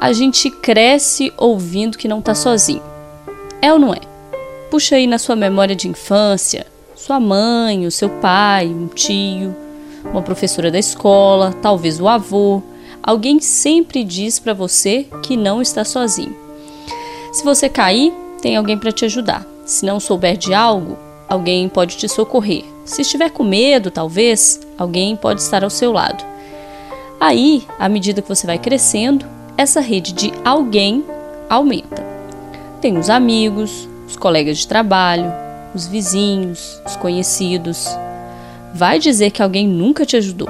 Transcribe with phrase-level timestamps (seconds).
[0.00, 2.82] A gente cresce ouvindo que não tá sozinho.
[3.60, 4.00] É ou não é?
[4.70, 6.66] Puxa aí na sua memória de infância,
[6.96, 9.54] sua mãe, o seu pai, um tio,
[10.04, 12.62] uma professora da escola, talvez o avô.
[13.02, 16.34] Alguém sempre diz para você que não está sozinho.
[17.30, 18.10] Se você cair,
[18.40, 19.46] tem alguém para te ajudar.
[19.66, 20.96] Se não souber de algo,
[21.28, 22.64] alguém pode te socorrer.
[22.86, 26.24] Se estiver com medo, talvez, alguém pode estar ao seu lado.
[27.20, 29.26] Aí, à medida que você vai crescendo,
[29.60, 31.04] essa rede de alguém
[31.46, 32.02] aumenta.
[32.80, 35.30] Tem os amigos, os colegas de trabalho,
[35.74, 37.86] os vizinhos, os conhecidos.
[38.74, 40.48] Vai dizer que alguém nunca te ajudou.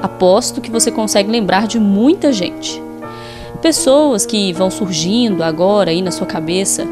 [0.00, 2.80] Aposto que você consegue lembrar de muita gente.
[3.60, 6.86] Pessoas que vão surgindo agora aí na sua cabeça,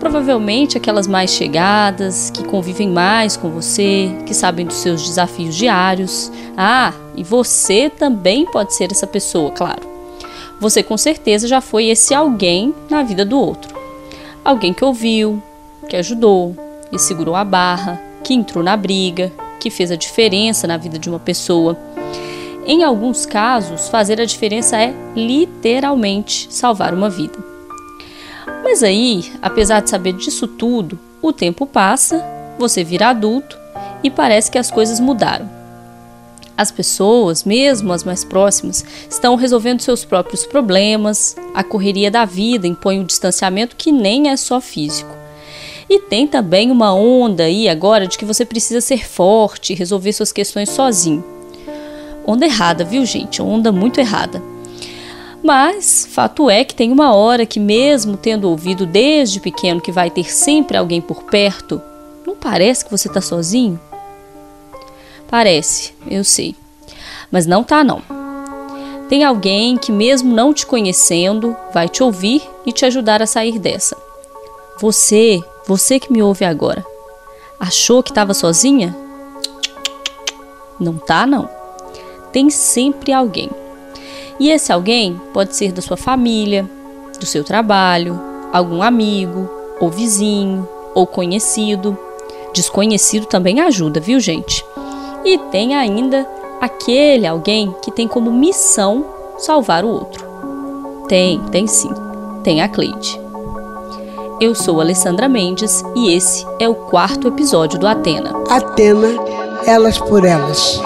[0.00, 6.32] provavelmente aquelas mais chegadas, que convivem mais com você, que sabem dos seus desafios diários.
[6.56, 9.89] Ah, e você também pode ser essa pessoa, claro.
[10.60, 13.74] Você com certeza já foi esse alguém na vida do outro.
[14.44, 15.42] Alguém que ouviu,
[15.88, 16.54] que ajudou,
[16.90, 21.08] que segurou a barra, que entrou na briga, que fez a diferença na vida de
[21.08, 21.78] uma pessoa.
[22.66, 27.38] Em alguns casos, fazer a diferença é literalmente salvar uma vida.
[28.62, 32.22] Mas aí, apesar de saber disso tudo, o tempo passa,
[32.58, 33.58] você vira adulto
[34.02, 35.59] e parece que as coisas mudaram.
[36.60, 42.66] As pessoas, mesmo as mais próximas, estão resolvendo seus próprios problemas, a correria da vida
[42.66, 45.10] impõe um distanciamento que nem é só físico.
[45.88, 50.32] E tem também uma onda aí agora de que você precisa ser forte resolver suas
[50.32, 51.24] questões sozinho.
[52.26, 53.40] Onda errada, viu, gente?
[53.40, 54.42] Onda muito errada.
[55.42, 60.10] Mas fato é que tem uma hora que, mesmo tendo ouvido desde pequeno que vai
[60.10, 61.80] ter sempre alguém por perto,
[62.26, 63.80] não parece que você está sozinho?
[65.30, 66.56] Parece, eu sei.
[67.30, 68.02] Mas não tá não.
[69.08, 73.58] Tem alguém que mesmo não te conhecendo, vai te ouvir e te ajudar a sair
[73.58, 73.96] dessa.
[74.80, 76.84] Você, você que me ouve agora,
[77.60, 78.96] achou que estava sozinha?
[80.80, 81.48] Não tá não.
[82.32, 83.50] Tem sempre alguém.
[84.40, 86.68] E esse alguém pode ser da sua família,
[87.20, 88.18] do seu trabalho,
[88.52, 89.48] algum amigo,
[89.78, 91.96] ou vizinho, ou conhecido.
[92.52, 94.64] Desconhecido também ajuda, viu, gente?
[95.24, 96.26] E tem ainda
[96.60, 99.04] aquele alguém que tem como missão
[99.38, 100.24] salvar o outro.
[101.08, 101.90] Tem, tem sim.
[102.42, 103.20] Tem a Cleide.
[104.40, 108.32] Eu sou Alessandra Mendes e esse é o quarto episódio do Atena.
[108.48, 109.08] Atena,
[109.66, 110.80] elas por elas.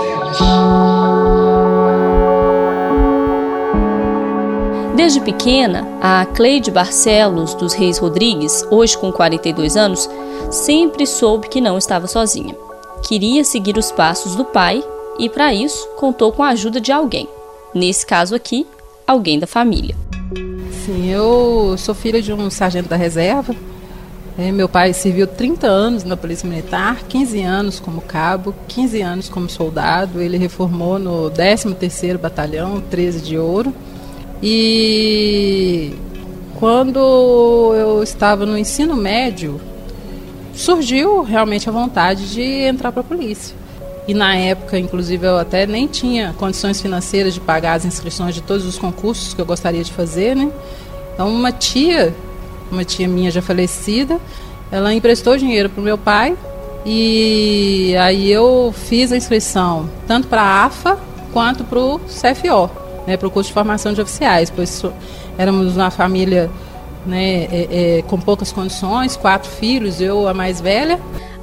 [4.96, 10.10] Desde pequena, a Cleide Barcelos dos Reis Rodrigues, hoje com 42 anos,
[10.50, 12.63] sempre soube que não estava sozinha
[13.04, 14.82] queria seguir os passos do pai
[15.18, 17.28] e, para isso, contou com a ajuda de alguém.
[17.74, 18.66] Nesse caso aqui,
[19.06, 19.94] alguém da família.
[20.84, 23.54] Sim, eu sou filha de um sargento da reserva.
[24.36, 29.28] É, meu pai serviu 30 anos na Polícia Militar, 15 anos como cabo, 15 anos
[29.28, 30.20] como soldado.
[30.20, 33.72] Ele reformou no 13º Batalhão, 13 de Ouro.
[34.42, 35.94] E
[36.58, 36.98] quando
[37.76, 39.60] eu estava no ensino médio,
[40.54, 43.54] surgiu realmente a vontade de entrar para a polícia.
[44.06, 48.42] E na época, inclusive, eu até nem tinha condições financeiras de pagar as inscrições de
[48.42, 50.50] todos os concursos que eu gostaria de fazer, né?
[51.14, 52.14] Então, uma tia,
[52.70, 54.20] uma tia minha já falecida,
[54.70, 56.36] ela emprestou dinheiro para o meu pai
[56.84, 60.98] e aí eu fiz a inscrição tanto para a AFA
[61.32, 62.70] quanto para o CFO,
[63.06, 64.84] né, para o curso de formação de oficiais, pois
[65.38, 66.50] éramos uma família
[67.06, 70.98] né, é, é, com poucas condições, quatro filhos, eu a mais velha.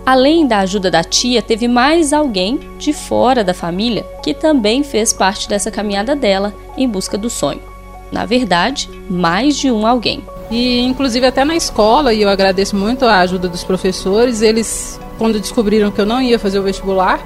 [0.05, 5.13] Além da ajuda da tia, teve mais alguém de fora da família que também fez
[5.13, 7.61] parte dessa caminhada dela em busca do sonho.
[8.11, 10.23] Na verdade, mais de um alguém.
[10.49, 15.39] E inclusive até na escola, e eu agradeço muito a ajuda dos professores, eles, quando
[15.39, 17.21] descobriram que eu não ia fazer o vestibular,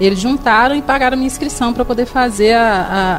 [0.00, 2.72] eles juntaram e pagaram minha inscrição para poder fazer a,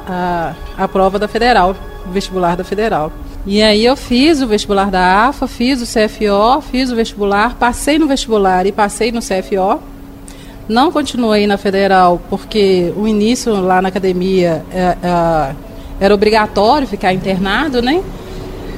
[0.08, 1.76] a, a, a prova da federal,
[2.08, 3.12] o vestibular da federal.
[3.46, 7.98] E aí eu fiz o vestibular da AFA, fiz o CFO, fiz o vestibular, passei
[7.98, 9.82] no vestibular e passei no CFO.
[10.70, 15.56] Não continuei na federal porque o início lá na academia é, é,
[16.00, 18.04] era obrigatório ficar internado, né?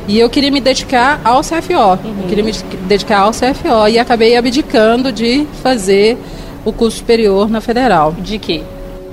[0.07, 2.27] E eu queria me dedicar ao CFO, uhum.
[2.27, 2.51] queria me
[2.88, 6.18] dedicar ao CFO e acabei abdicando de fazer
[6.65, 8.13] o curso superior na federal.
[8.13, 8.63] De quê?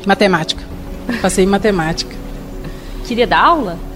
[0.06, 0.62] Matemática.
[1.20, 2.14] Passei em matemática.
[3.06, 3.89] Queria dar aula?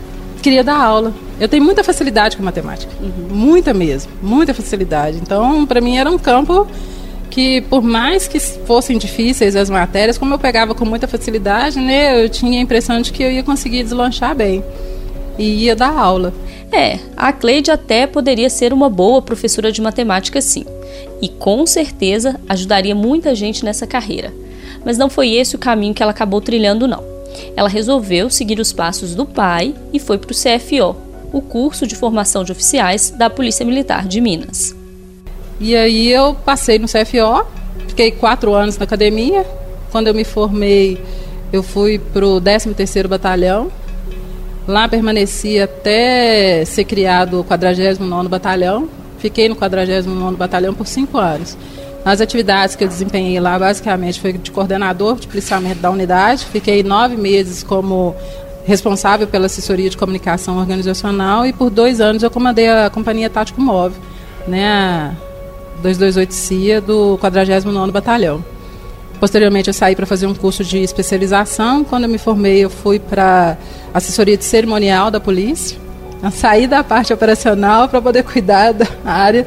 [0.45, 1.15] Queria dar aula.
[1.41, 3.35] Eu tenho muita facilidade com matemática, uhum.
[3.35, 5.17] muita mesmo, muita facilidade.
[5.17, 6.69] Então, para mim era um campo
[7.31, 12.23] que, por mais que fossem difíceis as matérias, como eu pegava com muita facilidade, né,
[12.23, 14.63] eu tinha a impressão de que eu ia conseguir deslanchar bem.
[15.39, 16.35] e ia dar aula.
[16.71, 20.67] É, a Cleide até poderia ser uma boa professora de matemática, sim.
[21.23, 24.31] E com certeza ajudaria muita gente nessa carreira.
[24.85, 27.14] Mas não foi esse o caminho que ela acabou trilhando, não.
[27.57, 30.97] Ela resolveu seguir os passos do pai e foi para o CFO,
[31.33, 34.75] o curso de formação de oficiais da Polícia Militar de Minas.
[35.61, 37.47] E aí eu passei no CFO,
[37.89, 39.47] fiquei quatro anos na academia.
[39.91, 41.01] Quando eu me formei,
[41.53, 43.71] eu fui para o 13º Batalhão.
[44.67, 48.89] Lá permaneci até ser criado o 49º Batalhão.
[49.19, 51.57] Fiquei no 49º Batalhão por cinco anos.
[52.05, 56.45] As atividades que eu desempenhei lá, basicamente, foi de coordenador de policiamento da unidade.
[56.45, 58.15] Fiquei nove meses como
[58.67, 63.61] responsável pela assessoria de comunicação organizacional e por dois anos eu comandei a Companhia Tático
[63.61, 64.01] Móvel,
[64.49, 65.13] né, a
[65.83, 68.45] 228 CIA do 49º Batalhão.
[69.21, 71.85] Posteriormente eu saí para fazer um curso de especialização.
[71.85, 73.57] Quando eu me formei, eu fui para
[73.93, 75.79] assessoria de cerimonial da polícia.
[76.33, 79.47] Saí da parte operacional para poder cuidar da área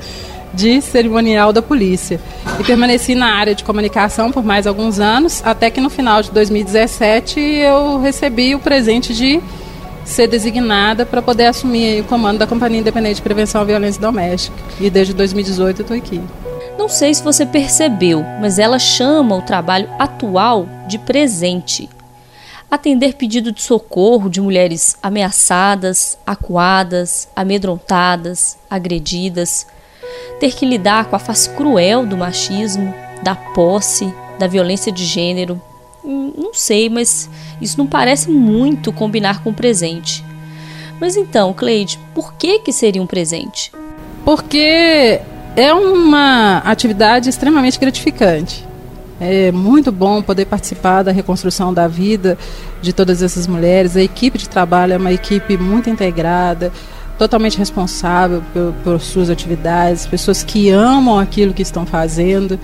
[0.54, 2.20] de cerimonial da polícia.
[2.60, 6.32] E permaneci na área de comunicação por mais alguns anos, até que no final de
[6.32, 9.42] 2017 eu recebi o presente de
[10.08, 14.58] ser designada para poder assumir o comando da Companhia Independente de Prevenção à Violência Doméstica.
[14.80, 16.22] E desde 2018 eu estou aqui.
[16.78, 21.90] Não sei se você percebeu, mas ela chama o trabalho atual de presente.
[22.70, 29.66] Atender pedido de socorro de mulheres ameaçadas, acuadas, amedrontadas, agredidas,
[30.40, 32.94] ter que lidar com a face cruel do machismo,
[33.24, 35.60] da posse, da violência de gênero.
[36.04, 37.30] Hum, não sei, mas
[37.62, 40.24] isso não parece muito combinar com o presente.
[41.00, 43.72] Mas então, Cleide, por que que seria um presente?
[44.24, 45.19] Porque
[45.56, 48.66] é uma atividade extremamente gratificante.
[49.19, 52.38] É muito bom poder participar da reconstrução da vida
[52.81, 53.96] de todas essas mulheres.
[53.96, 56.72] A equipe de trabalho é uma equipe muito integrada
[57.18, 62.60] totalmente responsável por, por, suas atividades, pessoas que amam aquilo que estão fazendo.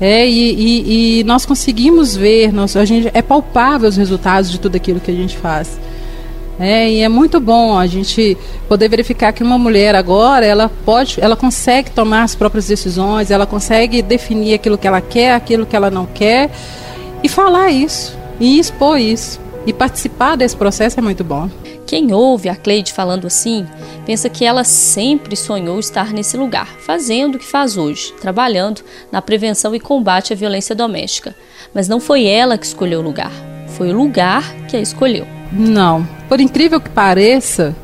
[0.00, 4.60] É, e, e, e nós conseguimos ver, nós, a gente, é palpável os resultados de
[4.60, 5.78] tudo aquilo que a gente faz.
[6.58, 11.20] É, e é muito bom a gente poder verificar que uma mulher agora ela pode,
[11.20, 15.76] ela consegue tomar as próprias decisões, ela consegue definir aquilo que ela quer, aquilo que
[15.76, 16.50] ela não quer
[17.22, 21.50] e falar isso e expor isso e participar desse processo é muito bom.
[21.86, 23.66] Quem ouve a Cleide falando assim,
[24.06, 29.20] pensa que ela sempre sonhou estar nesse lugar, fazendo o que faz hoje, trabalhando na
[29.20, 31.34] prevenção e combate à violência doméstica.
[31.74, 33.32] Mas não foi ela que escolheu o lugar,
[33.66, 35.26] foi o lugar que a escolheu.
[35.50, 36.06] Não.
[36.28, 37.74] Por incrível que pareça,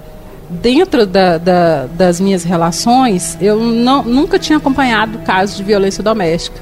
[0.49, 6.61] dentro da, da, das minhas relações, eu não, nunca tinha acompanhado casos de violência doméstica.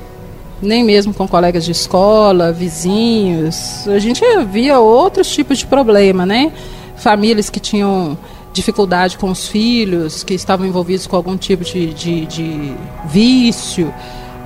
[0.62, 3.86] Nem mesmo com colegas de escola, vizinhos.
[3.88, 6.52] A gente via outros tipos de problema, né?
[7.00, 8.16] famílias que tinham
[8.52, 12.74] dificuldade com os filhos, que estavam envolvidos com algum tipo de, de, de
[13.06, 13.92] vício.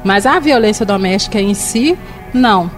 [0.04, 1.96] Mas a violência doméstica em si,
[2.32, 2.70] não.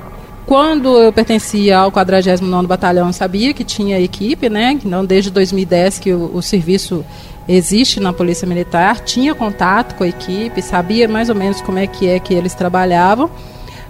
[0.47, 4.79] Quando eu pertencia ao 49º Batalhão, eu sabia que tinha equipe, né?
[4.85, 7.05] Não desde 2010 que o, o serviço
[7.49, 11.87] existe na Polícia Militar, tinha contato com a equipe, sabia mais ou menos como é
[11.87, 13.31] que é que eles trabalhavam.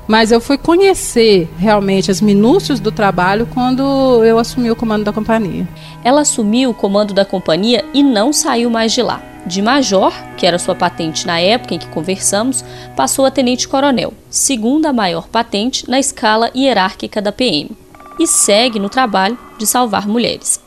[0.07, 3.83] Mas eu fui conhecer realmente as minúcias do trabalho quando
[4.25, 5.69] eu assumi o comando da companhia.
[6.05, 9.21] Ela assumiu o comando da companhia e não saiu mais de lá.
[9.45, 12.65] De major, que era sua patente na época em que conversamos,
[12.97, 17.71] passou a tenente-coronel, segunda maior patente na escala hierárquica da PM,
[18.19, 20.61] e segue no trabalho de salvar mulheres.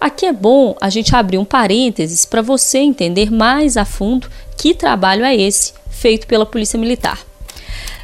[0.00, 4.74] Aqui é bom a gente abrir um parênteses para você entender mais a fundo que
[4.74, 7.29] trabalho é esse feito pela Polícia Militar.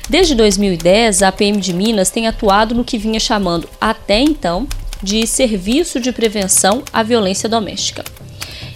[0.08, 4.68] Desde 2010, a PM de Minas tem atuado no que vinha chamando até então
[5.02, 8.04] de Serviço de Prevenção à Violência Doméstica.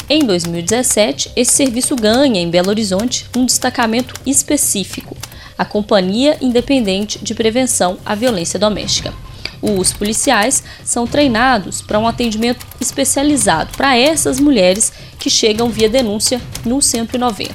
[0.09, 5.17] Em 2017, esse serviço ganha em Belo Horizonte um destacamento específico,
[5.57, 9.15] a Companhia Independente de Prevenção à Violência Doméstica.
[9.63, 16.41] Os policiais são treinados para um atendimento especializado para essas mulheres que chegam via denúncia
[16.65, 17.55] no 190.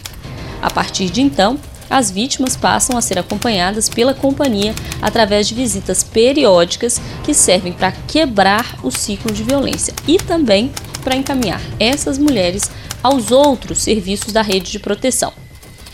[0.62, 6.03] A partir de então, as vítimas passam a ser acompanhadas pela companhia através de visitas
[6.03, 10.71] periódicas que servem para quebrar o ciclo de violência e também
[11.03, 12.69] para encaminhar essas mulheres
[13.03, 15.31] aos outros serviços da rede de proteção.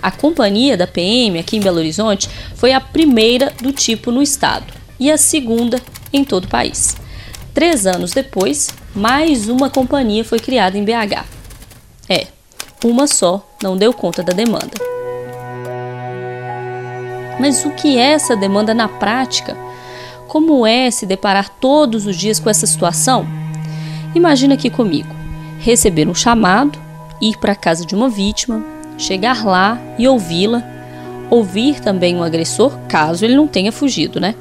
[0.01, 4.73] A companhia da PM aqui em Belo Horizonte foi a primeira do tipo no estado
[4.99, 5.79] e a segunda
[6.11, 6.95] em todo o país.
[7.53, 11.25] Três anos depois, mais uma companhia foi criada em BH.
[12.09, 12.27] É,
[12.83, 14.90] uma só não deu conta da demanda.
[17.39, 19.57] Mas o que é essa demanda na prática?
[20.27, 23.27] Como é se deparar todos os dias com essa situação?
[24.13, 25.21] Imagina aqui comigo.
[25.59, 26.77] receber um chamado,
[27.21, 28.63] ir para a casa de uma vítima,
[28.97, 30.63] chegar lá e ouvi-la,
[31.29, 34.35] ouvir também o agressor, caso ele não tenha fugido, né?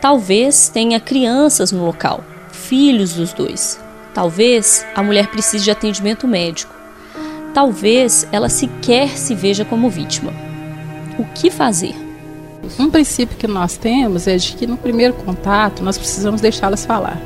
[0.00, 3.80] Talvez tenha crianças no local, filhos dos dois.
[4.14, 6.72] Talvez a mulher precise de atendimento médico.
[7.52, 10.32] Talvez ela sequer se veja como vítima.
[11.18, 12.03] O que fazer?
[12.78, 17.20] Um princípio que nós temos é de que no primeiro contato nós precisamos deixá-las falar.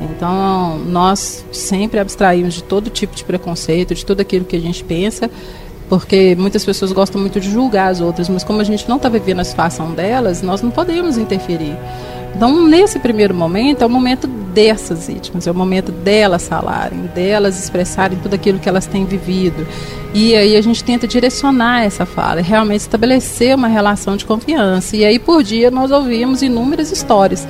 [0.00, 4.82] Então, nós sempre abstraímos de todo tipo de preconceito, de tudo aquilo que a gente
[4.82, 5.30] pensa,
[5.88, 9.08] porque muitas pessoas gostam muito de julgar as outras, mas como a gente não está
[9.08, 11.76] vivendo a situação delas, nós não podemos interferir.
[12.34, 17.58] Então, nesse primeiro momento, é o momento dessas vítimas, é o momento delas falarem, delas
[17.58, 19.66] expressarem tudo aquilo que elas têm vivido.
[20.14, 24.96] E aí a gente tenta direcionar essa fala, realmente estabelecer uma relação de confiança.
[24.96, 27.46] E aí, por dia, nós ouvimos inúmeras histórias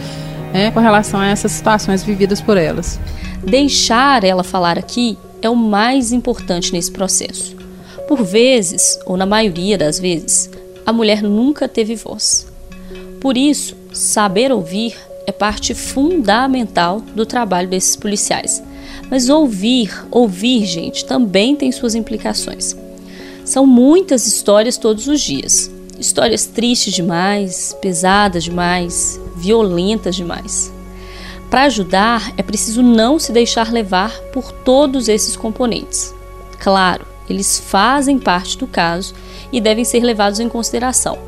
[0.53, 3.01] né, com relação a essas situações vividas por elas.
[3.43, 7.57] Deixar ela falar aqui é o mais importante nesse processo.
[8.07, 10.51] Por vezes, ou na maioria das vezes,
[10.87, 12.47] a mulher nunca teve voz.
[13.21, 18.63] Por isso, saber ouvir é parte fundamental do trabalho desses policiais.
[19.11, 22.77] Mas ouvir, ouvir, gente, também tem suas implicações.
[23.45, 25.71] São muitas histórias todos os dias.
[25.99, 30.73] Histórias tristes demais, pesadas demais, violentas demais.
[31.51, 36.15] Para ajudar, é preciso não se deixar levar por todos esses componentes.
[36.59, 39.15] Claro, eles fazem parte do caso
[39.53, 41.19] e devem ser levados em consideração,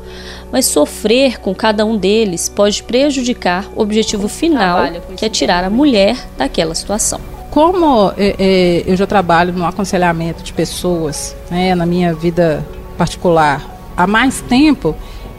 [0.51, 4.79] mas sofrer com cada um deles pode prejudicar o objetivo final,
[5.15, 7.19] que é tirar a mulher daquela situação.
[7.51, 12.65] Como é, é, eu já trabalho no aconselhamento de pessoas, né, na minha vida
[12.97, 13.63] particular,
[13.95, 14.95] há mais tempo,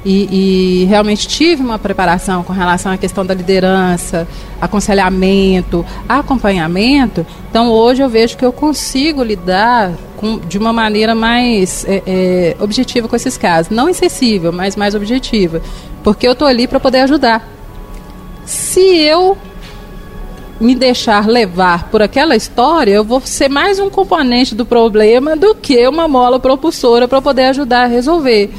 [0.08, 4.28] e, e, realmente tive uma preparação com relação à questão da liderança,
[4.60, 7.26] aconselhamento, acompanhamento.
[7.50, 12.56] Então hoje eu vejo que eu consigo lidar com, de uma maneira mais é, é,
[12.60, 13.74] objetiva com esses casos.
[13.74, 15.60] Não excessiva, mas mais objetiva.
[16.04, 17.44] Porque eu estou ali para poder ajudar.
[18.44, 19.36] Se eu
[20.60, 25.52] me deixar levar por aquela história, eu vou ser mais um componente do problema do
[25.52, 28.52] que uma mola propulsora para poder ajudar a resolver.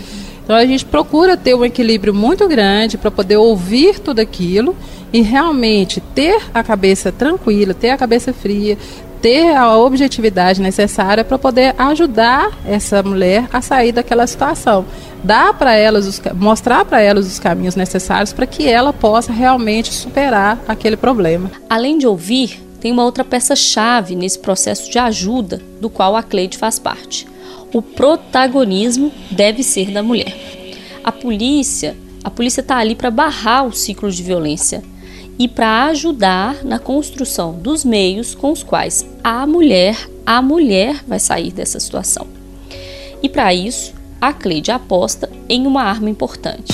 [0.48, 4.78] Então a gente procura ter um equilíbrio muito grande para poder ouvir tudo aquilo
[5.12, 8.78] e realmente ter a cabeça tranquila, ter a cabeça fria,
[9.22, 14.86] ter a objetividade necessária para poder ajudar essa mulher a sair daquela situação.
[15.22, 19.94] Dar para elas, os, mostrar para elas os caminhos necessários para que ela possa realmente
[19.94, 21.52] superar aquele problema.
[21.70, 26.58] Além de ouvir, tem uma outra peça-chave nesse processo de ajuda do qual a Cleide
[26.58, 27.28] faz parte
[27.74, 30.36] o protagonismo deve ser da mulher.
[31.04, 34.84] A polícia, a polícia está ali para barrar o ciclo de violência
[35.40, 41.20] e para ajudar na construção dos meios com os quais a mulher, a mulher vai
[41.20, 42.28] sair dessa situação.
[43.22, 46.74] E para isso, a Cleide aposta em uma arma importante.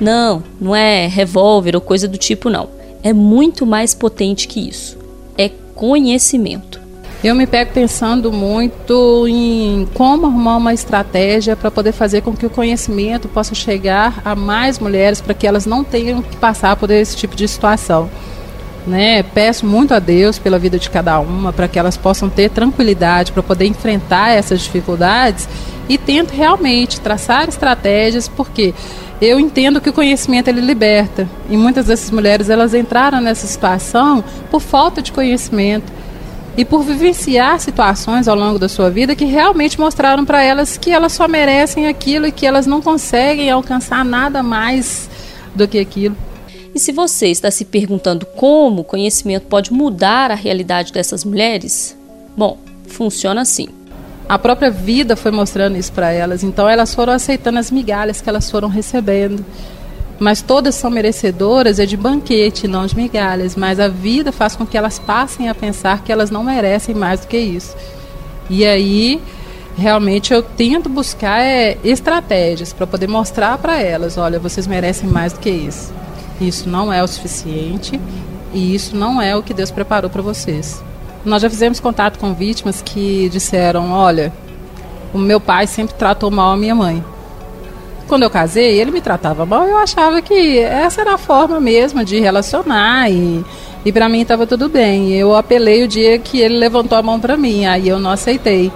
[0.00, 2.68] Não, não é revólver ou coisa do tipo não.
[3.02, 4.98] É muito mais potente que isso.
[5.38, 6.81] É conhecimento
[7.22, 12.44] eu me pego pensando muito em como arrumar uma estratégia para poder fazer com que
[12.44, 16.90] o conhecimento possa chegar a mais mulheres para que elas não tenham que passar por
[16.90, 18.10] esse tipo de situação.
[18.84, 19.22] Né?
[19.22, 23.30] Peço muito a Deus pela vida de cada uma, para que elas possam ter tranquilidade
[23.30, 25.48] para poder enfrentar essas dificuldades
[25.88, 28.74] e tento realmente traçar estratégias, porque
[29.20, 31.28] eu entendo que o conhecimento ele liberta.
[31.48, 36.01] E muitas dessas mulheres elas entraram nessa situação por falta de conhecimento
[36.56, 40.90] e por vivenciar situações ao longo da sua vida que realmente mostraram para elas que
[40.90, 45.08] elas só merecem aquilo e que elas não conseguem alcançar nada mais
[45.54, 46.16] do que aquilo.
[46.74, 51.96] E se você está se perguntando como o conhecimento pode mudar a realidade dessas mulheres,
[52.36, 53.68] bom, funciona assim.
[54.28, 58.28] A própria vida foi mostrando isso para elas, então elas foram aceitando as migalhas que
[58.28, 59.44] elas foram recebendo
[60.18, 63.56] mas todas são merecedoras é de banquete, não de migalhas.
[63.56, 67.20] Mas a vida faz com que elas passem a pensar que elas não merecem mais
[67.20, 67.76] do que isso.
[68.48, 69.20] E aí,
[69.76, 75.32] realmente, eu tento buscar é, estratégias para poder mostrar para elas: olha, vocês merecem mais
[75.32, 75.92] do que isso.
[76.40, 78.00] Isso não é o suficiente
[78.52, 80.82] e isso não é o que Deus preparou para vocês.
[81.24, 84.32] Nós já fizemos contato com vítimas que disseram: olha,
[85.12, 87.02] o meu pai sempre tratou mal a minha mãe
[88.06, 92.04] quando eu casei, ele me tratava mal, eu achava que essa era a forma mesmo
[92.04, 93.44] de relacionar e,
[93.84, 95.12] e para mim estava tudo bem.
[95.12, 98.72] Eu apelei o dia que ele levantou a mão para mim, aí eu não aceitei.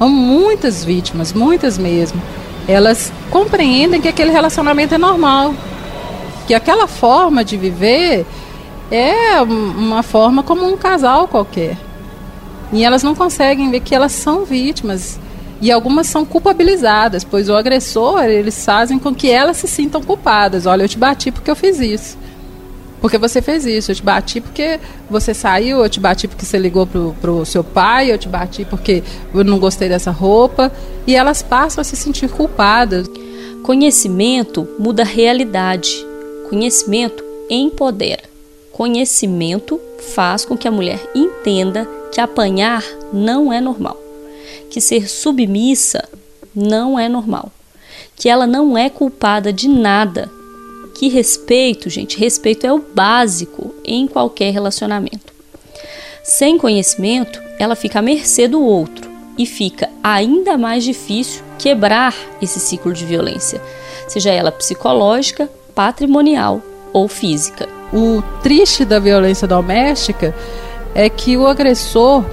[0.00, 2.22] Muitas vítimas, muitas mesmo,
[2.68, 5.54] elas compreendem que aquele relacionamento é normal,
[6.46, 8.24] que aquela forma de viver
[8.90, 11.76] é uma forma como um casal qualquer.
[12.72, 15.18] E elas não conseguem ver que elas são vítimas.
[15.60, 20.66] E algumas são culpabilizadas, pois o agressor, eles fazem com que elas se sintam culpadas.
[20.66, 22.16] Olha, eu te bati porque eu fiz isso.
[23.00, 26.58] Porque você fez isso, eu te bati porque você saiu, eu te bati porque você
[26.58, 30.72] ligou pro, pro seu pai, eu te bati porque eu não gostei dessa roupa.
[31.06, 33.06] E elas passam a se sentir culpadas.
[33.62, 36.04] Conhecimento muda a realidade.
[36.48, 38.22] Conhecimento empodera.
[38.72, 39.80] Conhecimento
[40.14, 43.96] faz com que a mulher entenda que apanhar não é normal,
[44.70, 46.08] que ser submissa
[46.54, 47.52] não é normal,
[48.16, 50.30] que ela não é culpada de nada
[50.98, 55.32] que respeito, gente, respeito é o básico em qualquer relacionamento.
[56.24, 59.08] Sem conhecimento, ela fica à mercê do outro
[59.38, 63.62] e fica ainda mais difícil quebrar esse ciclo de violência,
[64.08, 66.60] seja ela psicológica, patrimonial
[66.92, 67.68] ou física.
[67.92, 70.34] O triste da violência doméstica
[70.96, 72.24] é que o agressor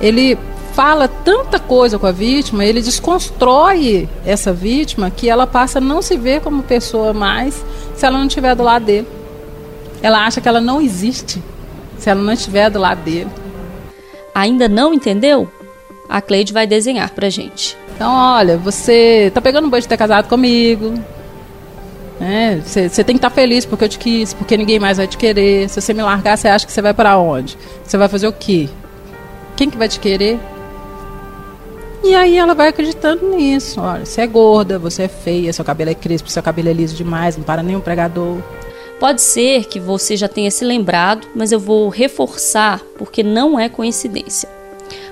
[0.00, 0.36] ele
[0.72, 6.00] fala tanta coisa com a vítima, ele desconstrói essa vítima que ela passa a não
[6.00, 9.08] se ver como pessoa mais se ela não estiver do lado dele.
[10.02, 11.42] Ela acha que ela não existe
[11.98, 13.28] se ela não estiver do lado dele.
[14.34, 15.50] Ainda não entendeu?
[16.08, 17.76] A Cleide vai desenhar pra gente.
[17.94, 20.94] Então, olha, você tá pegando um banho de ter casado comigo.
[22.18, 22.62] Né?
[22.64, 25.06] Você, você tem que estar tá feliz porque eu te quis, porque ninguém mais vai
[25.06, 25.68] te querer.
[25.68, 27.58] Se você me largar, você acha que você vai para onde?
[27.84, 28.68] Você vai fazer o quê?
[29.56, 30.40] Quem que vai te querer?
[32.02, 33.80] E aí ela vai acreditando nisso.
[33.80, 36.96] Olha, você é gorda, você é feia, seu cabelo é crespo, seu cabelo é liso
[36.96, 38.38] demais, não para nenhum pregador.
[38.98, 43.68] Pode ser que você já tenha se lembrado, mas eu vou reforçar porque não é
[43.68, 44.48] coincidência.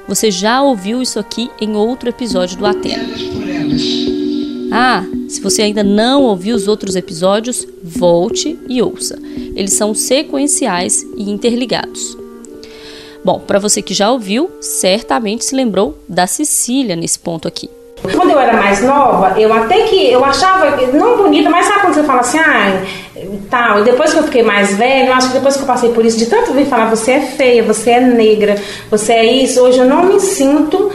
[0.06, 3.04] Você já ouviu isso aqui em outro episódio do Atena.
[4.70, 9.18] Ah, se você ainda não ouviu os outros episódios, volte e ouça.
[9.54, 12.16] Eles são sequenciais e interligados.
[13.28, 17.68] Bom, para você que já ouviu, certamente se lembrou da Cecília nesse ponto aqui.
[18.14, 21.94] Quando eu era mais nova, eu até que eu achava não bonita, mas sabe quando
[21.94, 22.82] você fala assim, ah,
[23.50, 23.84] tal.
[23.84, 26.16] Depois que eu fiquei mais velha, eu acho que depois que eu passei por isso,
[26.16, 28.56] de tanto vir falar, você é feia, você é negra,
[28.90, 30.90] você é isso, hoje eu não me sinto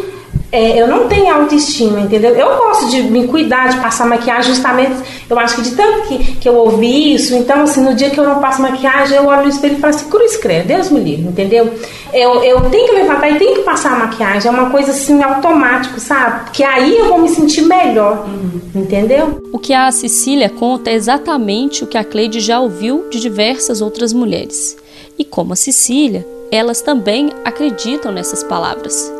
[0.54, 2.30] é, eu não tenho autoestima, entendeu?
[2.36, 4.94] Eu gosto de me cuidar, de passar maquiagem, justamente,
[5.28, 8.20] eu acho que de tanto que, que eu ouvi isso, então, assim, no dia que
[8.20, 11.00] eu não passo maquiagem, eu olho no espelho e falo assim, cruz credo, Deus me
[11.00, 11.74] livre, entendeu?
[12.14, 15.24] Eu, eu tenho que levantar e tenho que passar a maquiagem, é uma coisa, assim,
[15.24, 16.52] automático, sabe?
[16.52, 18.84] Que aí eu vou me sentir melhor, uhum.
[18.84, 19.42] entendeu?
[19.52, 23.82] O que a Cecília conta é exatamente o que a Cleide já ouviu de diversas
[23.82, 24.78] outras mulheres.
[25.18, 29.12] E como a Cecília, elas também acreditam nessas palavras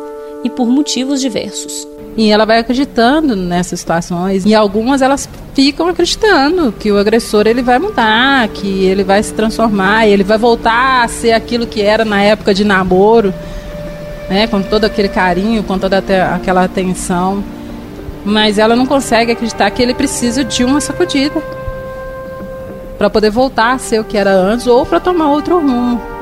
[0.44, 1.88] e por motivos diversos.
[2.16, 7.62] E ela vai acreditando nessas situações e algumas elas ficam acreditando que o agressor ele
[7.62, 12.04] vai mudar, que ele vai se transformar, ele vai voltar a ser aquilo que era
[12.04, 13.34] na época de namoro,
[14.28, 15.98] né, com todo aquele carinho, com toda
[16.34, 17.42] aquela atenção.
[18.24, 21.42] Mas ela não consegue acreditar que ele precisa de uma sacudida
[22.96, 26.13] para poder voltar a ser o que era antes ou para tomar outro rumo.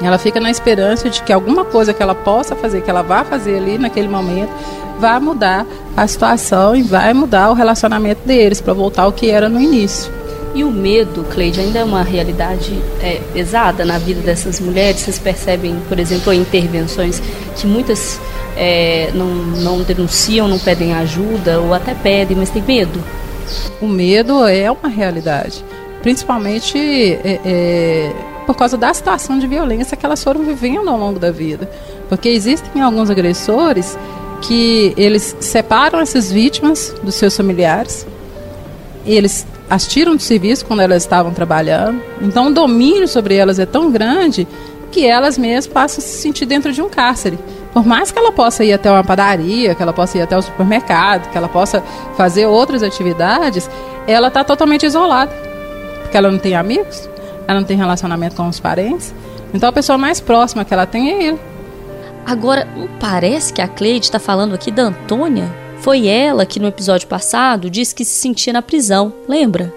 [0.00, 3.24] Ela fica na esperança de que alguma coisa que ela possa fazer, que ela vá
[3.24, 4.50] fazer ali naquele momento,
[4.98, 9.48] vai mudar a situação e vai mudar o relacionamento deles para voltar ao que era
[9.48, 10.12] no início.
[10.54, 15.00] E o medo, Cleide, ainda é uma realidade é, pesada na vida dessas mulheres?
[15.00, 17.22] Vocês percebem, por exemplo, em intervenções
[17.54, 18.18] que muitas
[18.56, 23.02] é, não, não denunciam, não pedem ajuda ou até pedem, mas tem medo?
[23.82, 25.62] O medo é uma realidade.
[26.02, 28.12] Principalmente é, é
[28.46, 31.68] por causa da situação de violência que elas foram vivendo ao longo da vida.
[32.08, 33.98] Porque existem alguns agressores
[34.40, 38.06] que eles separam essas vítimas dos seus familiares,
[39.04, 42.00] eles as tiram do serviço quando elas estavam trabalhando.
[42.22, 44.46] Então o domínio sobre elas é tão grande
[44.92, 47.38] que elas mesmas passam a se sentir dentro de um cárcere.
[47.72, 50.42] Por mais que ela possa ir até uma padaria, que ela possa ir até o
[50.42, 51.82] supermercado, que ela possa
[52.16, 53.68] fazer outras atividades,
[54.06, 55.32] ela está totalmente isolada.
[56.02, 57.08] Porque ela não tem amigos,
[57.46, 59.14] ela não tem relacionamento com os parentes.
[59.54, 61.38] Então a pessoa mais próxima que ela tem é ele.
[62.24, 65.48] Agora, não parece que a Cleide está falando aqui da Antônia?
[65.78, 69.72] Foi ela que no episódio passado disse que se sentia na prisão, lembra?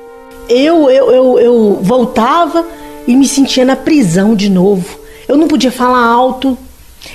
[0.50, 2.66] Eu, eu, eu, eu voltava
[3.08, 5.00] e me sentia na prisão de novo.
[5.28, 6.58] Eu não podia falar alto.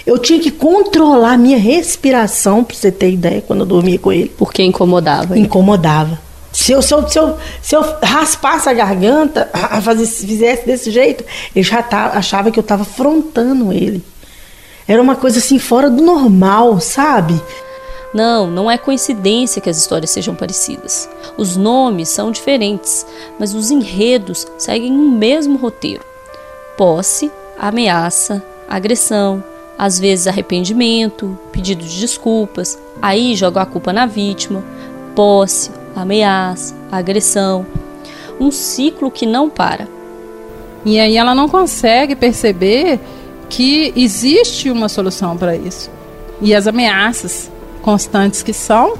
[0.06, 4.32] Eu tinha que controlar minha respiração, para você ter ideia, quando eu dormia com ele.
[4.38, 5.36] Porque incomodava.
[5.36, 6.18] Incomodava.
[6.54, 10.88] Se eu, se eu, se eu, se eu raspasse a garganta, a fazer, fizesse desse
[10.88, 14.00] jeito, ele já tá, achava que eu estava afrontando ele.
[14.86, 17.42] Era uma coisa assim fora do normal, sabe?
[18.14, 21.08] Não, não é coincidência que as histórias sejam parecidas.
[21.36, 23.04] Os nomes são diferentes,
[23.36, 26.04] mas os enredos seguem o mesmo roteiro:
[26.78, 29.42] posse, ameaça, agressão,
[29.76, 34.62] às vezes arrependimento, pedido de desculpas, aí joga a culpa na vítima,
[35.16, 37.66] posse, ameaça, agressão.
[38.40, 39.88] Um ciclo que não para.
[40.84, 43.00] E aí ela não consegue perceber
[43.48, 45.90] que existe uma solução para isso.
[46.40, 48.94] E as ameaças constantes que são,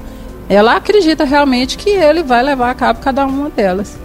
[0.48, 3.98] ela acredita realmente que ele vai levar a cabo cada uma delas.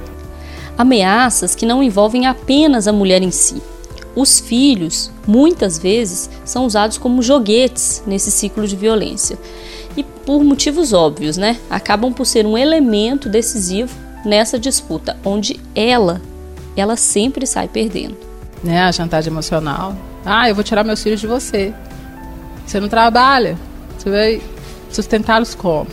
[0.78, 3.62] Ameaças que não envolvem apenas a mulher em si.
[4.16, 9.38] Os filhos, muitas vezes, são usados como joguetes nesse ciclo de violência.
[10.00, 11.58] E por motivos óbvios, né?
[11.70, 16.22] Acabam por ser um elemento decisivo nessa disputa, onde ela,
[16.78, 18.16] ela sempre sai perdendo.
[18.64, 19.94] Né, a chantagem emocional.
[20.26, 21.74] Ah, eu vou tirar meus filhos de você.
[22.66, 23.58] Você não trabalha.
[23.98, 24.42] Você vai
[24.90, 25.88] sustentá-los como?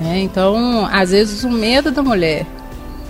[0.00, 2.46] É, então, às vezes, o medo da mulher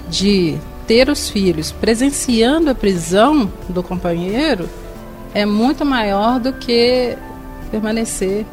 [0.09, 4.67] de ter os filhos presenciando a prisão do companheiro
[5.35, 7.19] é muito maior do que
[7.71, 8.47] permanecer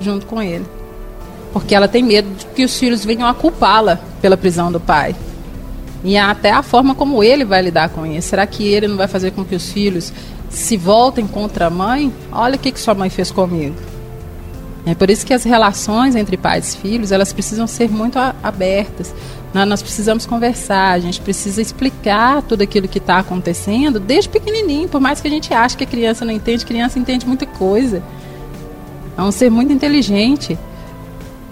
[0.00, 0.66] junto com ele.
[1.52, 5.14] Porque ela tem medo de que os filhos venham a culpá-la pela prisão do pai.
[6.04, 8.28] E até a forma como ele vai lidar com isso.
[8.28, 10.12] Será que ele não vai fazer com que os filhos
[10.50, 12.12] se voltem contra a mãe?
[12.30, 13.74] Olha o que, que sua mãe fez comigo.
[14.86, 19.12] É por isso que as relações entre pais e filhos, elas precisam ser muito abertas.
[19.52, 25.00] Nós precisamos conversar, a gente precisa explicar tudo aquilo que está acontecendo desde pequenininho, por
[25.00, 28.02] mais que a gente ache que a criança não entende, a criança entende muita coisa.
[29.16, 30.58] É um ser muito inteligente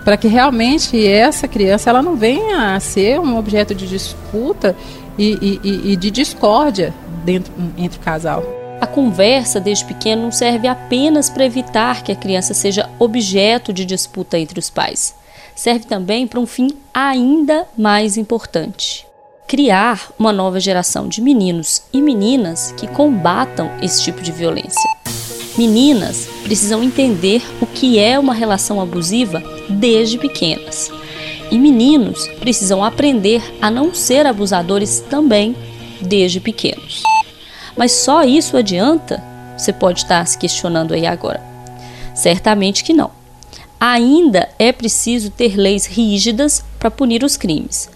[0.05, 4.77] para que realmente essa criança ela não venha a ser um objeto de disputa
[5.19, 6.93] e, e, e de discórdia
[7.25, 8.45] dentro, entre o casal.
[8.81, 13.85] A conversa desde pequeno não serve apenas para evitar que a criança seja objeto de
[13.85, 15.15] disputa entre os pais.
[15.55, 19.07] Serve também para um fim ainda mais importante:
[19.47, 25.04] criar uma nova geração de meninos e meninas que combatam esse tipo de violência.
[25.57, 30.91] Meninas precisam entender o que é uma relação abusiva desde pequenas.
[31.49, 35.55] E meninos precisam aprender a não ser abusadores também
[36.01, 37.05] desde pequenos.
[37.77, 39.23] Mas só isso adianta?
[39.57, 41.41] Você pode estar se questionando aí agora.
[42.15, 43.13] Certamente que não.
[43.79, 47.89] Ainda é preciso ter leis rígidas para punir os crimes.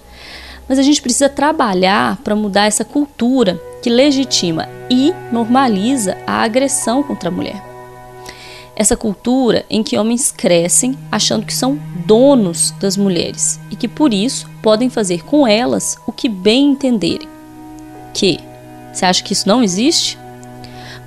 [0.69, 7.03] Mas a gente precisa trabalhar para mudar essa cultura que legitima e normaliza a agressão
[7.03, 7.63] contra a mulher.
[8.75, 14.15] Essa cultura em que homens crescem achando que são donos das mulheres e que por
[14.15, 17.29] isso podem fazer com elas o que bem entenderem.
[18.15, 18.39] Que
[18.93, 20.19] você acha que isso não existe?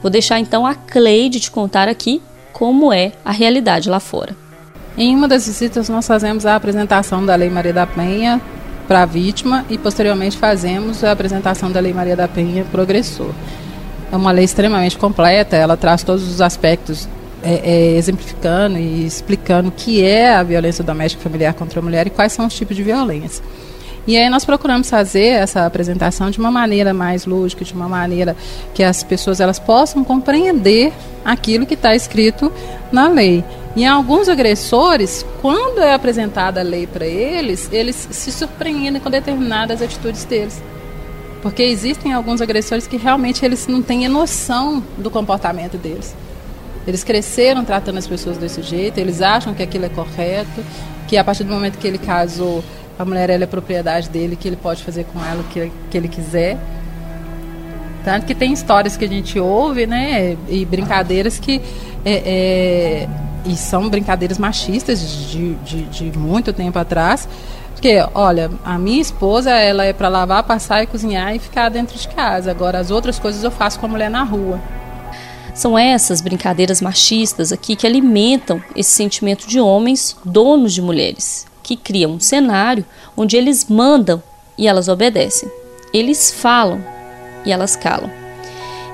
[0.02, 4.36] Vou deixar então a Cleide te contar aqui como é a realidade lá fora.
[4.98, 8.42] Em uma das visitas, nós fazemos a apresentação da Lei Maria da Penha
[8.92, 13.32] para a vítima e, posteriormente, fazemos a apresentação da Lei Maria da Penha agressor.
[14.12, 17.08] É uma lei extremamente completa, ela traz todos os aspectos
[17.42, 22.08] é, é, exemplificando e explicando o que é a violência doméstica familiar contra a mulher
[22.08, 23.42] e quais são os tipos de violência.
[24.06, 28.36] E aí nós procuramos fazer essa apresentação de uma maneira mais lógica, de uma maneira
[28.74, 30.92] que as pessoas elas possam compreender
[31.24, 32.52] aquilo que está escrito
[32.92, 33.42] na lei.
[33.76, 39.82] E alguns agressores, quando é apresentada a lei para eles, eles se surpreendem com determinadas
[39.82, 40.62] atitudes deles.
[41.42, 46.14] Porque existem alguns agressores que realmente eles não têm noção do comportamento deles.
[46.86, 50.64] Eles cresceram tratando as pessoas desse jeito, eles acham que aquilo é correto,
[51.08, 52.64] que a partir do momento que ele casou,
[53.00, 56.08] a mulher é propriedade dele, que ele pode fazer com ela o que, que ele
[56.08, 56.58] quiser.
[58.04, 60.36] Tanto que tem histórias que a gente ouve, né?
[60.50, 61.62] E brincadeiras que.
[62.04, 63.10] É, é,
[63.46, 67.28] e são brincadeiras machistas de, de, de muito tempo atrás.
[67.74, 71.98] Porque, olha, a minha esposa, ela é para lavar, passar e cozinhar e ficar dentro
[71.98, 72.52] de casa.
[72.52, 74.60] Agora, as outras coisas eu faço com a mulher na rua.
[75.54, 81.76] São essas brincadeiras machistas aqui que alimentam esse sentimento de homens donos de mulheres que
[81.76, 82.86] criam um cenário
[83.18, 84.22] onde eles mandam
[84.58, 85.50] e elas obedecem.
[85.94, 86.84] Eles falam
[87.46, 88.10] e elas calam.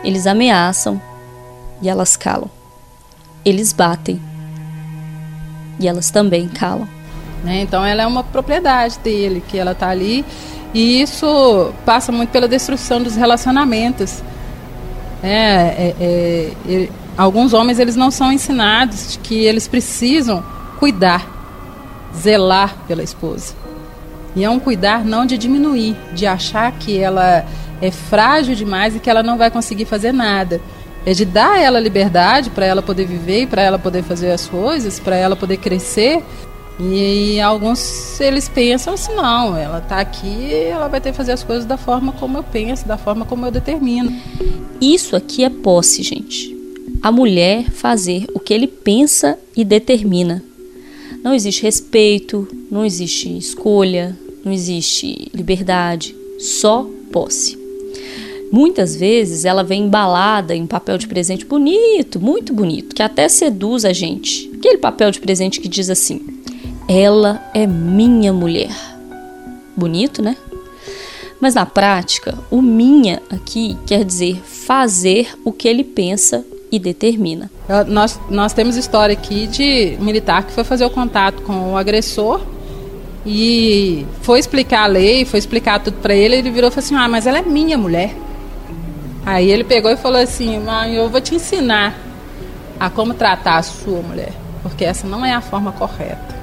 [0.04, 1.02] Eles ameaçam
[1.82, 2.50] e elas calam.
[3.46, 4.22] Eles batem
[5.80, 6.88] e elas também calam.
[7.44, 7.62] Né?
[7.62, 10.26] Então ela é uma propriedade dele, que ela está ali
[10.74, 14.22] e isso passa muito pela destruição dos relacionamentos.
[15.24, 20.44] É, é, é, alguns homens eles não são ensinados que eles precisam
[20.80, 21.26] cuidar
[22.16, 23.56] zelar pela esposa.
[24.36, 27.46] E é um cuidar não de diminuir, de achar que ela
[27.82, 30.62] é frágil demais e que ela não vai conseguir fazer nada.
[31.08, 34.46] É de dar a ela liberdade para ela poder viver para ela poder fazer as
[34.46, 36.22] coisas, para ela poder crescer.
[36.78, 41.32] E, e, alguns eles pensam assim, não, ela está aqui, ela vai ter que fazer
[41.32, 44.14] as coisas da forma como eu penso, da forma como eu determino.
[44.82, 46.54] Isso aqui é posse, gente.
[47.02, 50.44] a mulher fazer o que ele pensa e determina.
[51.24, 57.67] Não existe respeito, não existe escolha, não existe liberdade, só posse.
[58.52, 63.28] Muitas vezes ela vem embalada em um papel de presente bonito, muito bonito, que até
[63.28, 64.50] seduz a gente.
[64.58, 66.22] Aquele papel de presente que diz assim:
[66.88, 68.72] Ela é minha mulher.
[69.76, 70.36] Bonito, né?
[71.40, 77.50] Mas na prática, o minha aqui quer dizer fazer o que ele pensa e determina.
[77.88, 82.42] Nós, nós temos história aqui de militar que foi fazer o contato com o agressor
[83.26, 86.38] e foi explicar a lei, foi explicar tudo para ele.
[86.38, 88.16] Ele virou e falou assim: Ah, mas ela é minha mulher.
[89.28, 91.94] Aí ele pegou e falou assim: Mãe, eu vou te ensinar
[92.80, 94.32] a como tratar a sua mulher,
[94.64, 96.34] porque essa não é a forma correta.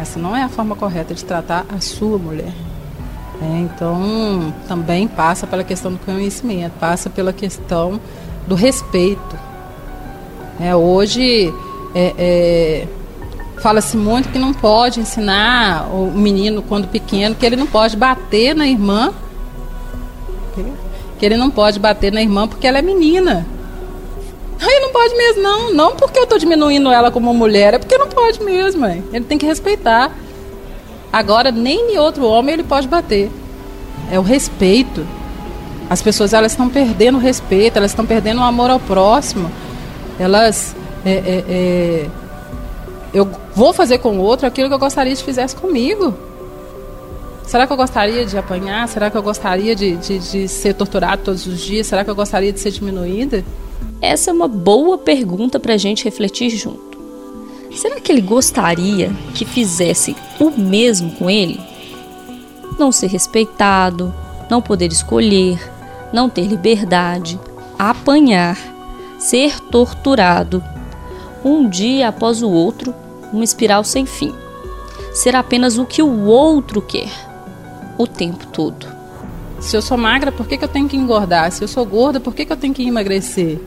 [0.00, 2.52] Essa não é a forma correta de tratar a sua mulher.
[3.42, 8.00] É, então, também passa pela questão do conhecimento, passa pela questão
[8.46, 9.36] do respeito.
[10.60, 11.52] É, hoje,
[11.92, 12.88] é, é,
[13.60, 18.54] fala-se muito que não pode ensinar o menino, quando pequeno, que ele não pode bater
[18.54, 19.12] na irmã.
[21.24, 23.46] Que ele não pode bater na irmã porque ela é menina.
[24.60, 25.72] Aí não pode mesmo, não.
[25.72, 28.82] Não porque eu estou diminuindo ela como mulher, é porque não pode mesmo.
[28.82, 29.02] Mãe.
[29.10, 30.14] Ele tem que respeitar.
[31.10, 33.30] Agora, nem outro homem ele pode bater.
[34.12, 35.06] É o respeito.
[35.88, 39.50] As pessoas elas estão perdendo o respeito, elas estão perdendo o amor ao próximo.
[40.18, 40.76] Elas.
[41.06, 42.06] É, é, é,
[43.14, 46.12] eu vou fazer com o outro aquilo que eu gostaria de fizesse comigo.
[47.46, 48.88] Será que eu gostaria de apanhar?
[48.88, 51.86] Será que eu gostaria de, de, de ser torturado todos os dias?
[51.86, 53.44] Será que eu gostaria de ser diminuída?
[54.00, 56.98] Essa é uma boa pergunta para a gente refletir junto.
[57.74, 61.60] Será que ele gostaria que fizesse o mesmo com ele?
[62.78, 64.14] Não ser respeitado,
[64.50, 65.58] não poder escolher,
[66.12, 67.38] não ter liberdade,
[67.78, 68.56] apanhar,
[69.18, 70.62] ser torturado,
[71.44, 72.94] um dia após o outro,
[73.32, 74.32] uma espiral sem fim.
[75.12, 77.10] Ser apenas o que o outro quer,
[77.98, 78.86] o tempo todo.
[79.60, 81.50] Se eu sou magra, por que, que eu tenho que engordar?
[81.50, 83.58] Se eu sou gorda, por que, que eu tenho que emagrecer?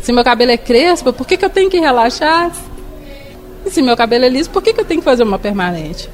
[0.00, 2.52] Se meu cabelo é crespo, por que, que eu tenho que relaxar?
[3.64, 6.10] E se meu cabelo é liso, por que, que eu tenho que fazer uma permanente?